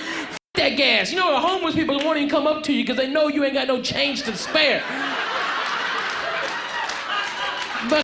That 0.58 0.76
gas. 0.76 1.12
You 1.12 1.20
know 1.20 1.32
the 1.32 1.40
homeless 1.40 1.76
people 1.76 2.00
won't 2.00 2.18
even 2.18 2.30
come 2.30 2.48
up 2.48 2.64
to 2.64 2.74
you 2.74 2.84
because 2.84 2.98
they 2.98 3.08
know 3.08 3.28
you 3.28 3.44
ain't 3.44 3.54
got 3.54 3.68
no 3.68 3.80
change 3.80 4.24
to 4.24 4.36
spare. 4.36 4.82
But 7.88 8.04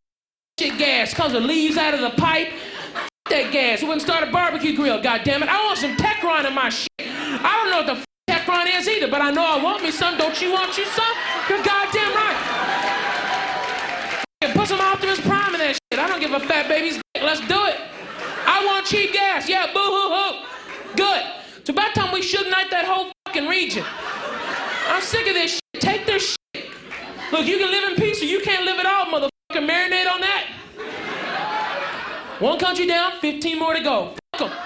shit 0.60 0.78
gas 0.78 1.16
comes 1.16 1.34
and 1.34 1.48
leaves 1.48 1.78
out 1.78 1.96
of 1.96 2.02
the 2.02 2.12
pipe. 2.12 2.50
That 3.32 3.52
gas. 3.52 3.82
We 3.82 3.88
wouldn't 3.88 4.04
start 4.04 4.28
a 4.28 4.32
barbecue 4.32 4.76
grill, 4.76 5.02
goddammit. 5.02 5.48
I 5.48 5.66
want 5.66 5.80
some 5.80 5.98
Techron 5.98 6.46
in 6.46 6.54
my 6.54 6.70
shit. 6.70 6.90
I 7.00 7.58
don't 7.58 7.72
know 7.72 7.92
what 7.92 8.06
the 8.28 8.32
Techron 8.32 8.68
is 8.80 8.88
either, 8.88 9.08
but 9.08 9.22
I 9.22 9.32
know 9.32 9.44
I 9.44 9.62
want 9.62 9.82
me 9.82 9.90
some. 9.90 10.16
Don't 10.20 10.40
you 10.40 10.52
want 10.52 10.78
you 10.78 10.86
some? 10.86 11.16
You're 11.50 11.64
goddamn 11.64 12.14
right. 12.14 12.64
Put 14.54 14.68
some 14.68 14.80
Optimus 14.80 15.20
Prime 15.22 15.56
in 15.56 15.60
that 15.60 15.74
shit. 15.74 16.00
I 16.00 16.08
don't 16.08 16.20
give 16.20 16.34
a 16.34 16.40
fat 16.40 16.68
baby's 16.68 16.96
dick. 16.96 17.24
Let's 17.24 17.42
do 17.42 17.66
it. 17.66 17.80
I 18.46 18.64
want 18.64 18.86
cheap 18.86 19.12
gas. 19.12 19.50
Yeah, 19.50 19.74
boo 19.74 19.80
hoo 19.80 20.14
hoo. 20.14 20.46
Good. 20.96 21.43
It's 21.64 21.70
about 21.70 21.96
time 21.96 22.12
we 22.12 22.22
should 22.22 22.52
night 22.52 22.70
that 22.72 22.84
whole 22.84 23.14
fucking 23.26 23.48
region. 23.48 23.86
I'm 24.90 25.02
sick 25.02 25.26
of 25.28 25.34
this 25.34 25.52
shit. 25.52 25.62
Take 25.82 26.06
their 26.06 26.20
shit. 26.20 26.36
Look, 27.32 27.46
you 27.46 27.58
can 27.58 27.72
live 27.72 27.90
in 27.90 27.96
peace 27.96 28.22
or 28.22 28.26
you 28.26 28.42
can't 28.42 28.66
live 28.66 28.80
at 28.80 28.86
all, 28.86 29.06
motherfucker. 29.06 29.66
Marinate 29.66 30.12
on 30.12 30.20
that. 30.20 30.46
One 32.40 32.60
country 32.60 32.86
down, 32.86 33.14
15 33.22 33.58
more 33.58 33.74
to 33.76 33.80
go. 33.80 34.14
Fuck 34.36 34.50
'em. 34.50 34.58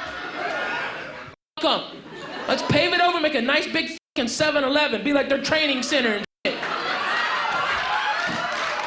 Fuck 1.62 1.94
'em. 1.94 2.04
Let's 2.48 2.64
pave 2.64 2.94
it 2.94 3.00
over, 3.00 3.20
make 3.20 3.36
a 3.36 3.42
nice 3.44 3.68
big 3.68 3.96
fucking 4.16 4.28
7-Eleven. 4.28 5.04
Be 5.04 5.14
like 5.14 5.30
their 5.30 5.44
training 5.44 5.84
center 5.84 6.14
and 6.14 6.26
shit. 6.48 6.56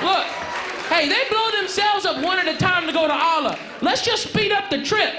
Look, 0.02 0.26
hey, 0.90 1.08
they 1.08 1.28
blow 1.30 1.52
themselves 1.52 2.06
up 2.06 2.20
one 2.24 2.40
at 2.40 2.48
a 2.48 2.56
time 2.56 2.88
to 2.88 2.92
go 2.92 3.06
to 3.06 3.14
Allah. 3.14 3.56
Let's 3.80 4.02
just 4.04 4.30
speed 4.30 4.50
up 4.50 4.68
the 4.68 4.82
trip. 4.82 5.14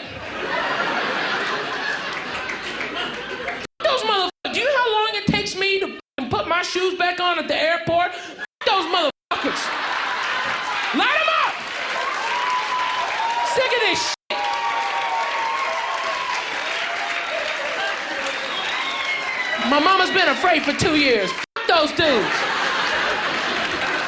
Those 4.02 4.10
motherfuckers, 4.10 4.54
do 4.54 4.60
you 4.60 4.66
know 4.66 4.78
how 4.78 4.92
long 4.94 5.10
it 5.14 5.28
takes 5.28 5.56
me 5.56 5.80
to 5.80 6.00
put 6.30 6.48
my 6.48 6.64
shoes 6.64 6.98
back 6.98 7.20
on 7.20 7.38
at 7.38 7.48
the 7.48 7.56
airport? 7.56 8.12
Those 8.66 8.86
motherfuckers. 8.86 9.62
Light 10.98 11.20
them 11.20 11.30
up! 11.46 11.54
Sick 13.54 13.66
of 13.66 13.82
this 13.82 14.08
shit. 14.08 14.38
My 19.70 19.80
mama's 19.80 20.10
been 20.10 20.30
afraid 20.30 20.64
for 20.64 20.74
two 20.74 20.96
years. 20.96 21.30
F- 21.30 21.68
those 21.68 21.90
dudes. 21.92 22.36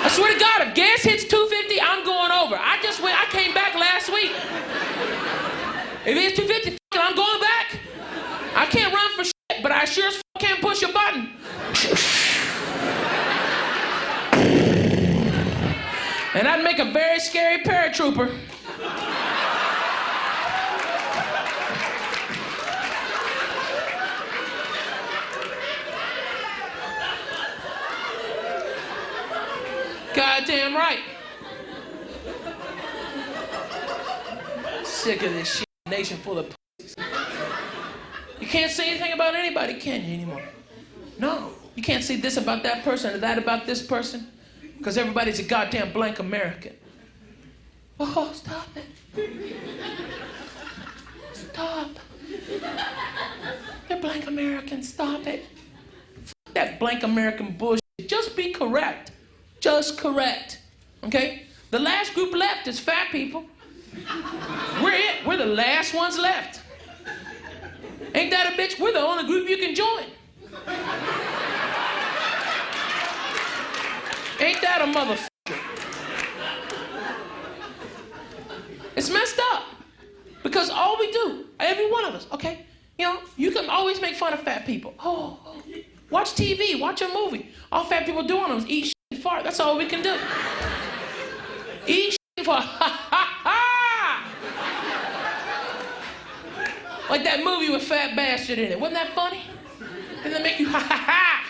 I 0.06 0.10
swear 0.12 0.34
to 0.34 0.40
God, 0.40 0.68
if 0.68 0.76
gas 0.76 1.04
hits 1.04 1.24
250, 1.26 1.80
I'm 1.82 2.04
going 2.04 2.32
over. 2.32 2.56
I 2.56 2.82
just 2.82 3.02
went, 3.02 3.16
I 3.20 3.26
came 3.32 3.54
back 3.54 3.76
last 3.76 4.12
week. 4.12 4.32
If 6.06 6.18
it's 6.18 6.36
250, 6.38 6.78
I'm 6.94 7.16
going 7.16 7.40
back. 7.40 7.80
I 8.56 8.66
can't 8.68 8.94
run 8.94 9.12
for 9.16 9.24
shit, 9.24 9.34
but 9.64 9.72
I 9.72 9.86
sure 9.86 10.08
as 10.08 10.16
f- 10.16 10.22
can't 10.40 10.62
push 10.62 10.84
a 10.84 10.92
button. 10.92 11.30
And 16.36 16.48
I'd 16.48 16.64
make 16.64 16.80
a 16.80 16.92
very 16.92 17.20
scary 17.20 17.64
paratrooper. 17.64 18.38
Goddamn 30.14 30.76
right. 30.76 31.00
Sick 34.84 35.24
of 35.24 35.34
this 35.34 35.56
shit. 35.58 35.66
Nation 35.88 36.18
full 36.18 36.40
of. 36.40 36.63
You 38.44 38.50
can't 38.50 38.72
say 38.74 38.90
anything 38.90 39.14
about 39.14 39.36
anybody, 39.36 39.76
can 39.76 40.04
you, 40.04 40.16
anymore? 40.16 40.42
No. 41.18 41.52
You 41.76 41.82
can't 41.82 42.04
say 42.04 42.18
this 42.18 42.36
about 42.36 42.62
that 42.64 42.84
person 42.84 43.16
or 43.16 43.18
that 43.20 43.38
about 43.38 43.66
this 43.66 43.82
person 43.82 44.28
because 44.78 44.98
everybody's 44.98 45.40
a 45.40 45.44
goddamn 45.44 45.94
blank 45.94 46.20
American. 46.20 46.74
Oh, 48.02 48.34
stop 48.34 48.68
it. 48.76 49.56
Stop. 51.32 51.92
They're 53.88 54.02
blank 54.02 54.28
Americans. 54.28 54.90
Stop 54.90 55.26
it. 55.26 55.46
That 56.54 56.80
blank 56.80 57.04
American 57.04 57.54
bullshit. 57.54 57.80
Just 58.08 58.36
be 58.36 58.52
correct. 58.52 59.12
Just 59.62 59.98
correct. 59.98 60.60
Okay? 61.06 61.44
The 61.72 61.80
last 61.80 62.14
group 62.14 62.36
left 62.36 62.68
is 62.68 62.78
fat 62.78 63.08
people. 63.10 63.46
We're 64.84 64.92
it. 64.92 65.26
We're 65.26 65.38
the 65.38 65.46
last 65.46 65.94
ones 65.94 66.20
left. 66.20 66.60
Ain't 68.14 68.30
that 68.32 68.54
a 68.54 68.58
bitch? 68.58 68.80
We're 68.80 68.94
the 68.94 69.00
only 69.00 69.26
group 69.26 69.50
you 69.50 69.58
can 69.58 69.74
join. 69.74 70.04
Ain't 74.40 74.62
that 74.62 74.82
a 74.82 74.86
motherfucker? 74.86 75.28
It's 78.96 79.10
messed 79.10 79.40
up. 79.54 79.64
Because 80.44 80.70
all 80.70 80.98
we 81.00 81.12
do, 81.12 81.46
every 81.60 81.90
one 81.90 82.06
of 82.06 82.14
us, 82.14 82.28
okay? 82.34 82.66
You 83.00 83.06
know, 83.06 83.20
you 83.38 83.50
can 83.52 83.70
always 83.70 84.00
make 84.02 84.16
fun 84.16 84.34
of 84.34 84.42
fat 84.42 84.66
people. 84.66 84.94
Oh, 85.00 85.40
watch 86.10 86.34
TV, 86.34 86.80
watch 86.80 87.02
a 87.02 87.08
movie. 87.08 87.50
All 87.72 87.86
fat 87.86 88.06
people 88.06 88.24
do 88.24 88.38
on 88.38 88.50
them 88.50 88.60
is 88.60 88.68
eat 88.68 88.86
shit 88.86 88.96
and 89.12 89.22
fart. 89.22 89.44
That's 89.44 89.60
all 89.60 89.78
we 89.78 89.86
can 89.88 90.04
do. 90.04 90.16
Eat 91.88 92.12
shit 92.12 92.20
and 92.38 92.46
fart. 92.46 92.64
Ha 92.84 93.08
ha 93.10 93.40
ha! 93.44 93.84
Like 97.14 97.26
that 97.26 97.44
movie 97.44 97.70
with 97.70 97.84
Fat 97.84 98.16
Bastard 98.16 98.58
in 98.58 98.72
it. 98.72 98.80
Wasn't 98.80 98.96
that 98.96 99.14
funny? 99.14 99.44
Didn't 100.24 100.34
that 100.34 100.42
make 100.42 100.58
you 100.60 100.68
ha 100.68 100.80
ha 100.80 100.98
ha? 100.98 101.46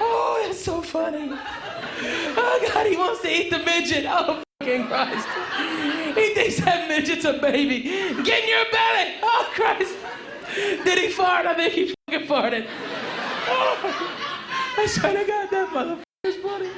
Oh, 0.00 0.42
that's 0.46 0.64
so 0.64 0.80
funny. 0.80 1.28
Oh 1.30 2.68
God, 2.72 2.86
he 2.86 2.96
wants 2.96 3.20
to 3.20 3.28
eat 3.28 3.50
the 3.50 3.58
midget. 3.58 4.06
Oh 4.08 4.42
fucking 4.58 4.86
Christ. 4.86 5.28
He 6.16 6.32
thinks 6.32 6.56
that 6.64 6.88
midget's 6.88 7.26
a 7.26 7.34
baby. 7.34 7.82
Get 7.82 8.44
in 8.44 8.48
your 8.48 8.64
belly. 8.72 9.16
Oh 9.22 9.50
Christ. 9.52 9.98
Did 10.82 10.98
he 10.98 11.10
fart? 11.10 11.44
I 11.44 11.52
think 11.52 11.74
he 11.74 11.94
fucking 12.08 12.26
farted. 12.26 12.66
Oh, 13.48 13.76
I 14.78 14.86
swear 14.86 15.12
to 15.12 15.24
God, 15.26 15.50
that 15.50 15.68
motherfucker's 15.68 16.36
funny. 16.42 16.70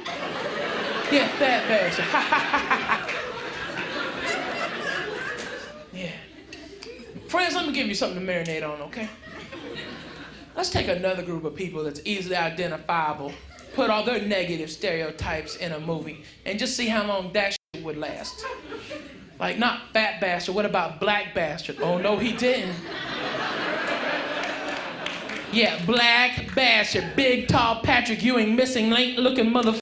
Yeah, 1.09 1.29
fat 1.39 1.69
bastard. 1.69 2.03
Ha 2.03 2.19
ha 2.19 2.37
ha 2.37 2.67
ha. 2.67 3.07
Yeah. 5.93 6.24
Friends, 7.27 7.55
let 7.55 7.65
me 7.65 7.73
give 7.73 7.87
you 7.87 7.95
something 7.95 8.25
to 8.25 8.31
marinate 8.31 8.67
on, 8.67 8.81
okay? 8.83 9.09
Let's 10.55 10.69
take 10.69 10.87
another 10.87 11.23
group 11.23 11.43
of 11.43 11.55
people 11.55 11.83
that's 11.83 12.01
easily 12.05 12.35
identifiable, 12.35 13.33
put 13.73 13.89
all 13.89 14.03
their 14.03 14.21
negative 14.21 14.71
stereotypes 14.71 15.57
in 15.57 15.71
a 15.71 15.79
movie, 15.79 16.23
and 16.45 16.59
just 16.59 16.77
see 16.77 16.87
how 16.87 17.05
long 17.05 17.33
that 17.33 17.57
shit 17.73 17.83
would 17.83 17.97
last. 17.97 18.45
Like, 19.39 19.57
not 19.57 19.91
fat 19.91 20.21
bastard, 20.21 20.55
what 20.55 20.65
about 20.65 20.99
black 20.99 21.33
bastard? 21.33 21.77
Oh, 21.81 21.97
no, 21.97 22.17
he 22.17 22.31
didn't. 22.31 22.75
Yeah, 25.51 25.83
black 25.85 26.53
bastard, 26.55 27.15
big, 27.15 27.47
tall 27.47 27.81
Patrick 27.81 28.23
Ewing, 28.23 28.55
missing 28.55 28.91
link 28.91 29.17
looking 29.17 29.47
motherfucker 29.47 29.79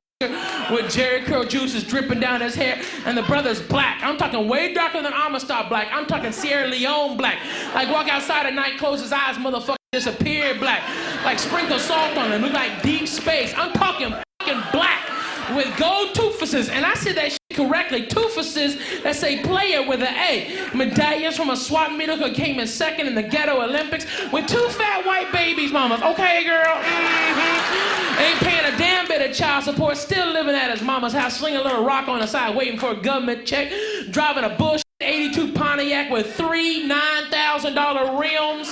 with 0.72 0.86
Jheri 0.86 1.24
curl 1.26 1.44
juices 1.44 1.84
dripping 1.84 2.20
down 2.20 2.42
his 2.42 2.56
hair, 2.56 2.82
and 3.06 3.18
the 3.18 3.24
brother's 3.24 3.62
black. 3.62 4.02
I'm 4.04 4.18
talking 4.18 4.48
way 4.48 4.74
darker 4.74 5.02
than 5.02 5.14
Amistad 5.14 5.70
black. 5.70 5.90
I'm 5.92 6.06
talking 6.06 6.32
Sierra 6.32 6.68
Leone 6.68 7.18
black. 7.18 7.38
Like 7.74 7.90
walk 7.90 8.08
outside 8.08 8.46
at 8.46 8.54
night, 8.54 8.78
close 8.78 9.02
his 9.02 9.12
eyes, 9.12 9.36
motherfucker 9.38 9.76
disappear 9.92 10.56
black. 10.56 10.84
Like 11.24 11.40
sprinkle 11.40 11.80
salt 11.80 12.18
on 12.18 12.32
him, 12.32 12.42
look 12.42 12.54
like 12.54 12.82
deep 12.82 13.08
space. 13.08 13.54
I'm 13.56 13.72
talking 13.74 14.14
fucking 14.40 14.62
black 14.72 15.13
with 15.56 15.76
gold 15.78 16.14
toofuses, 16.14 16.70
and 16.70 16.86
I 16.86 16.94
said 16.96 17.16
that 17.16 17.32
shit 17.32 17.40
correctly. 17.54 18.08
Toofuses 18.08 19.04
that 19.04 19.16
say 19.16 19.42
player 19.42 19.88
with 19.88 20.02
an 20.02 20.14
A. 20.16 20.76
Medallions 20.76 21.38
from 21.38 21.50
a 21.50 21.56
swap 21.56 21.92
meet 21.92 22.10
who 22.10 22.32
came 22.34 22.60
in 22.60 22.68
second 22.68 23.08
in 23.08 23.16
the 23.16 23.24
ghetto 23.24 23.62
Olympics 23.62 24.06
with 24.32 24.48
two 24.48 24.68
fat 24.70 25.06
white 25.06 25.32
babies, 25.32 25.72
mamas. 25.72 26.02
Okay, 26.02 26.44
girl. 26.44 26.76
Mhm. 26.76 28.20
Ain't 28.20 28.40
paying 28.40 28.74
a 28.74 28.78
damn 28.78 29.08
bit 29.08 29.28
of 29.28 29.36
child 29.36 29.64
support, 29.64 29.98
still 29.98 30.28
living 30.32 30.56
at 30.56 30.72
his 30.72 30.82
mama's 30.82 31.14
house, 31.14 31.38
slinging 31.38 31.60
a 31.60 31.64
little 31.64 31.84
rock 31.84 32.08
on 32.08 32.20
the 32.20 32.28
side, 32.28 32.56
waiting 32.56 32.78
for 32.80 32.92
a 32.92 32.96
government 32.96 33.46
check, 33.46 33.72
driving 34.12 34.44
a 34.44 34.50
bullshit 34.50 34.84
82 35.02 35.52
Pontiac 35.54 36.10
with 36.10 36.34
three 36.36 36.88
$9,000 36.88 38.20
rims 38.20 38.70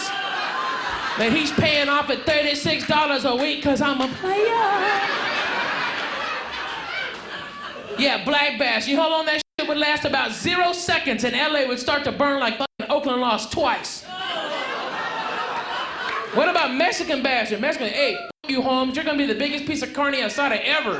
that 1.17 1.31
he's 1.33 1.51
paying 1.51 1.89
off 1.89 2.09
at 2.09 2.25
$36 2.25 3.25
a 3.25 3.35
week 3.35 3.57
because 3.57 3.81
I'm 3.81 3.99
a 4.01 4.07
player. 4.07 5.40
Yeah, 8.01 8.25
Black 8.25 8.57
Bass. 8.57 8.87
You 8.87 8.99
hold 8.99 9.13
on, 9.13 9.25
that 9.27 9.43
shit 9.59 9.69
would 9.69 9.77
last 9.77 10.05
about 10.05 10.31
zero 10.31 10.73
seconds 10.73 11.23
and 11.23 11.35
LA 11.35 11.67
would 11.67 11.77
start 11.77 12.03
to 12.05 12.11
burn 12.11 12.39
like 12.39 12.57
fucking 12.57 12.89
Oakland 12.89 13.21
lost 13.21 13.51
twice. 13.51 14.03
What 16.33 16.49
about 16.49 16.73
Mexican 16.73 17.21
bastard? 17.21 17.61
Mexican, 17.61 17.89
hey, 17.89 18.17
you 18.47 18.63
Holmes, 18.63 18.95
you're 18.95 19.05
gonna 19.05 19.19
be 19.19 19.27
the 19.27 19.35
biggest 19.35 19.67
piece 19.67 19.83
of 19.83 19.93
carne 19.93 20.15
asada 20.15 20.59
ever. 20.63 20.99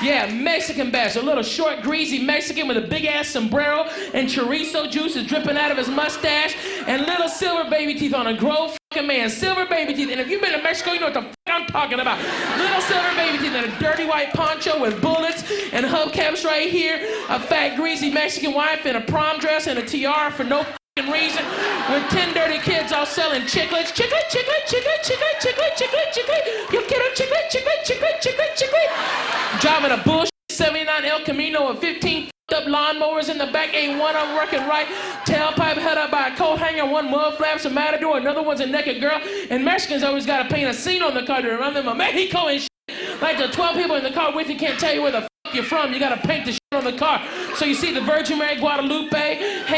Yeah, 0.00 0.32
Mexican 0.32 0.92
bastard, 0.92 1.24
a 1.24 1.26
little 1.26 1.42
short, 1.42 1.82
greasy 1.82 2.22
Mexican 2.22 2.68
with 2.68 2.76
a 2.76 2.82
big 2.82 3.04
ass 3.04 3.26
sombrero 3.26 3.82
and 4.14 4.28
chorizo 4.28 4.88
juice 4.88 5.16
is 5.16 5.26
dripping 5.26 5.56
out 5.56 5.72
of 5.72 5.76
his 5.76 5.88
mustache 5.88 6.56
and 6.86 7.02
little 7.02 7.28
silver 7.28 7.68
baby 7.68 7.94
teeth 7.94 8.14
on 8.14 8.28
a 8.28 8.36
grown 8.36 8.70
fucking 8.92 9.08
man. 9.08 9.28
Silver 9.28 9.66
baby 9.66 9.94
teeth. 9.94 10.10
And 10.10 10.20
if 10.20 10.28
you've 10.28 10.40
been 10.40 10.52
to 10.52 10.62
Mexico, 10.62 10.92
you 10.92 11.00
know 11.00 11.06
what 11.06 11.14
the 11.14 11.22
fuck 11.22 11.34
I'm 11.48 11.66
talking 11.66 11.98
about. 11.98 12.18
Little 12.58 12.80
silver 12.82 13.14
baby 13.16 13.38
teeth 13.38 13.52
and 13.52 13.72
a 13.72 13.78
dirty 13.80 14.04
white 14.04 14.32
poncho 14.32 14.80
with 14.80 15.02
bullets 15.02 15.42
and 15.72 15.84
hubcaps 15.84 16.44
right 16.44 16.70
here. 16.70 16.98
A 17.28 17.40
fat, 17.40 17.76
greasy 17.76 18.10
Mexican 18.10 18.52
wife 18.52 18.86
in 18.86 18.94
a 18.94 19.00
prom 19.00 19.40
dress 19.40 19.66
and 19.66 19.80
a 19.80 19.84
tiara 19.84 20.30
for 20.30 20.44
no 20.44 20.64
reason. 21.06 21.44
With 21.90 22.08
10 22.10 22.34
dirty 22.34 22.58
kids 22.58 22.92
all 22.92 23.06
selling 23.06 23.42
chiclets. 23.42 23.94
Chiclet, 23.94 24.26
chiclet, 24.32 24.64
chiclet, 24.66 25.00
chiclet, 25.06 25.34
chiclet, 25.38 25.72
chiclet, 25.78 26.08
chiclet. 26.14 26.72
You 26.72 26.80
get 26.88 26.98
them 26.98 27.12
chiclet, 27.14 27.46
chiclet, 27.52 27.80
chiclet, 27.84 28.16
chiclet, 28.20 28.52
chiclet. 28.56 29.60
Driving 29.60 29.92
a 29.92 30.02
bullshit 30.02 30.30
79 30.50 31.04
El 31.04 31.24
Camino 31.24 31.70
with 31.70 31.80
15 31.80 32.30
up 32.54 32.64
lawnmowers 32.64 33.28
in 33.28 33.36
the 33.36 33.46
back, 33.46 33.74
ain't 33.74 33.98
one 33.98 34.16
of 34.16 34.26
them 34.26 34.34
working 34.34 34.66
right. 34.66 34.86
Tailpipe 35.26 35.76
held 35.76 35.98
up 35.98 36.10
by 36.10 36.28
a 36.28 36.36
coat 36.36 36.58
hanger, 36.58 36.86
one 36.86 37.10
mud 37.10 37.36
flaps 37.36 37.66
a 37.66 37.70
matador, 37.70 38.16
another 38.16 38.42
one's 38.42 38.60
a 38.60 38.66
naked 38.66 39.00
girl. 39.00 39.20
And 39.50 39.64
Mexicans 39.64 40.02
always 40.02 40.24
gotta 40.24 40.48
paint 40.52 40.68
a 40.68 40.74
scene 40.74 41.02
on 41.02 41.14
the 41.14 41.24
car 41.24 41.42
to 41.42 41.48
remind 41.48 41.76
them 41.76 41.86
of 41.86 41.96
Mexico 41.96 42.48
and 42.48 42.60
shit. 42.60 43.20
Like 43.20 43.36
the 43.36 43.48
12 43.48 43.76
people 43.76 43.96
in 43.96 44.02
the 44.02 44.12
car 44.12 44.34
with 44.34 44.48
you 44.48 44.56
can't 44.56 44.80
tell 44.80 44.94
you 44.94 45.02
where 45.02 45.12
the 45.12 45.18
f- 45.18 45.28
you're 45.52 45.64
from. 45.64 45.92
You 45.92 46.00
gotta 46.00 46.26
paint 46.26 46.46
the 46.46 46.52
shit 46.52 46.60
on 46.72 46.84
the 46.84 46.96
car. 46.96 47.22
So 47.54 47.64
you 47.64 47.74
see 47.74 47.92
the 47.92 48.00
Virgin 48.00 48.38
Mary 48.38 48.56
Guadalupe 48.56 49.38
in 49.68 49.77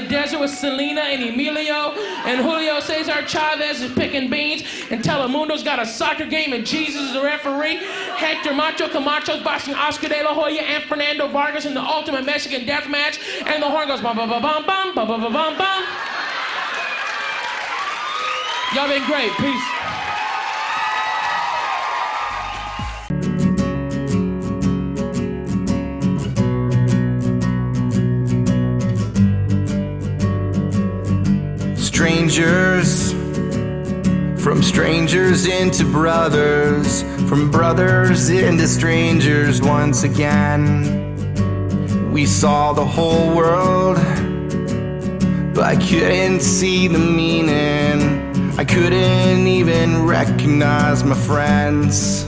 the 0.00 0.08
desert 0.08 0.40
with 0.40 0.50
Selena 0.50 1.00
and 1.00 1.22
Emilio. 1.22 1.92
And 2.24 2.40
Julio 2.40 2.80
Cesar 2.80 3.26
Chavez 3.26 3.80
is 3.80 3.92
picking 3.92 4.30
beans. 4.30 4.62
And 4.90 5.02
Telemundo's 5.02 5.62
got 5.62 5.78
a 5.78 5.86
soccer 5.86 6.26
game 6.26 6.52
and 6.52 6.66
Jesus 6.66 7.02
is 7.02 7.12
the 7.12 7.22
referee. 7.22 7.76
Hector 8.16 8.54
Macho 8.54 8.88
Camacho's 8.88 9.42
boxing 9.42 9.74
Oscar 9.74 10.08
De 10.08 10.22
La 10.22 10.34
Hoya 10.34 10.62
and 10.62 10.84
Fernando 10.84 11.28
Vargas 11.28 11.64
in 11.66 11.74
the 11.74 11.82
ultimate 11.82 12.24
Mexican 12.24 12.66
death 12.66 12.88
match. 12.88 13.18
And 13.46 13.62
the 13.62 13.68
horn 13.68 13.88
goes 13.88 14.00
bum 14.00 14.16
bum 14.16 14.28
bum 14.28 14.42
bum 14.42 14.64
bum 14.64 14.94
bum 14.94 15.08
bum 15.08 15.32
bum 15.32 15.58
bum. 15.58 15.84
Y'all 18.74 18.88
been 18.88 19.04
great. 19.06 19.32
Peace. 19.38 19.77
Strangers, 32.28 33.12
from 34.42 34.62
strangers 34.62 35.46
into 35.46 35.90
brothers, 35.90 37.00
from 37.26 37.50
brothers 37.50 38.28
into 38.28 38.68
strangers 38.68 39.62
once 39.62 40.02
again. 40.02 41.14
We 42.12 42.26
saw 42.26 42.74
the 42.74 42.84
whole 42.84 43.34
world, 43.34 43.96
but 45.54 45.64
I 45.64 45.76
couldn't 45.76 46.40
see 46.40 46.86
the 46.86 46.98
meaning. 46.98 48.58
I 48.58 48.64
couldn't 48.66 49.46
even 49.46 50.04
recognize 50.04 51.02
my 51.02 51.16
friends. 51.16 52.27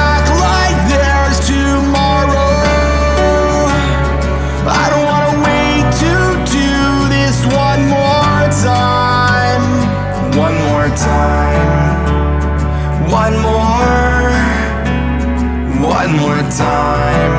time, 16.61 17.33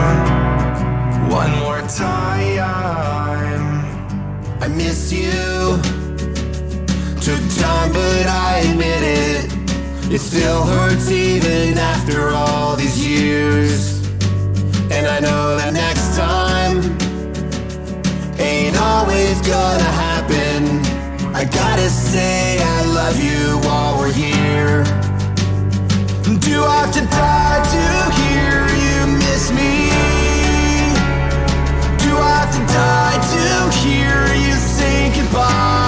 one 1.31 1.53
more 1.61 1.83
time. 1.83 3.63
I 4.65 4.67
miss 4.69 5.13
you. 5.13 5.79
Took 7.27 7.43
time, 7.65 7.91
but 7.93 8.27
I 8.27 8.51
admit 8.69 9.03
it. 9.25 9.43
It 10.15 10.21
still 10.21 10.63
hurts 10.65 11.11
even 11.11 11.79
after 11.79 12.31
all 12.31 12.75
these 12.77 12.99
years. 13.07 14.03
And 14.95 15.05
I 15.07 15.19
know 15.27 15.57
that 15.61 15.73
next 15.73 16.07
time 16.25 16.77
ain't 18.39 18.77
always 18.91 19.37
gonna 19.55 19.93
happen. 20.07 20.59
I 21.41 21.45
gotta 21.45 21.89
say 21.89 22.59
I 22.77 22.79
love 22.99 23.17
you 23.29 23.43
while 23.67 23.93
we're 23.99 24.17
here. 24.27 24.85
Do 26.49 26.65
I 26.65 26.77
have 26.83 26.93
to 26.99 27.05
die 27.21 27.63
to? 27.73 28.12
Die 32.73 33.19
to 33.33 33.77
hear 33.79 34.35
you 34.35 34.55
say 34.55 35.13
goodbye? 35.15 35.82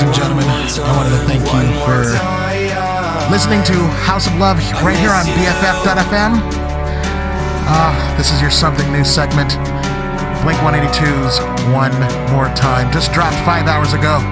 Ladies 0.00 0.16
and 0.16 0.32
gentlemen, 0.32 0.48
I 0.48 0.96
wanted 0.96 1.12
to 1.12 1.22
thank 1.28 1.44
you 1.44 1.60
for 1.84 2.08
listening 3.28 3.60
to 3.68 3.76
House 4.08 4.26
of 4.26 4.32
Love 4.40 4.56
right 4.80 4.96
here 4.96 5.12
on 5.12 5.26
BFF.fm. 5.36 6.40
Uh, 7.68 8.16
this 8.16 8.32
is 8.32 8.40
your 8.40 8.50
Something 8.50 8.90
New 8.92 9.04
segment. 9.04 9.60
Blink 10.40 10.56
182's 10.64 11.44
One 11.76 11.92
More 12.32 12.48
Time. 12.56 12.90
Just 12.90 13.12
dropped 13.12 13.36
five 13.44 13.66
hours 13.66 13.92
ago. 13.92 14.24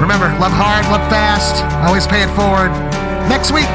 Remember, 0.00 0.32
love 0.40 0.56
hard, 0.56 0.86
love 0.88 1.04
fast, 1.12 1.62
always 1.84 2.06
pay 2.06 2.22
it 2.22 2.32
forward. 2.32 2.72
Next 3.28 3.52
week, 3.52 3.68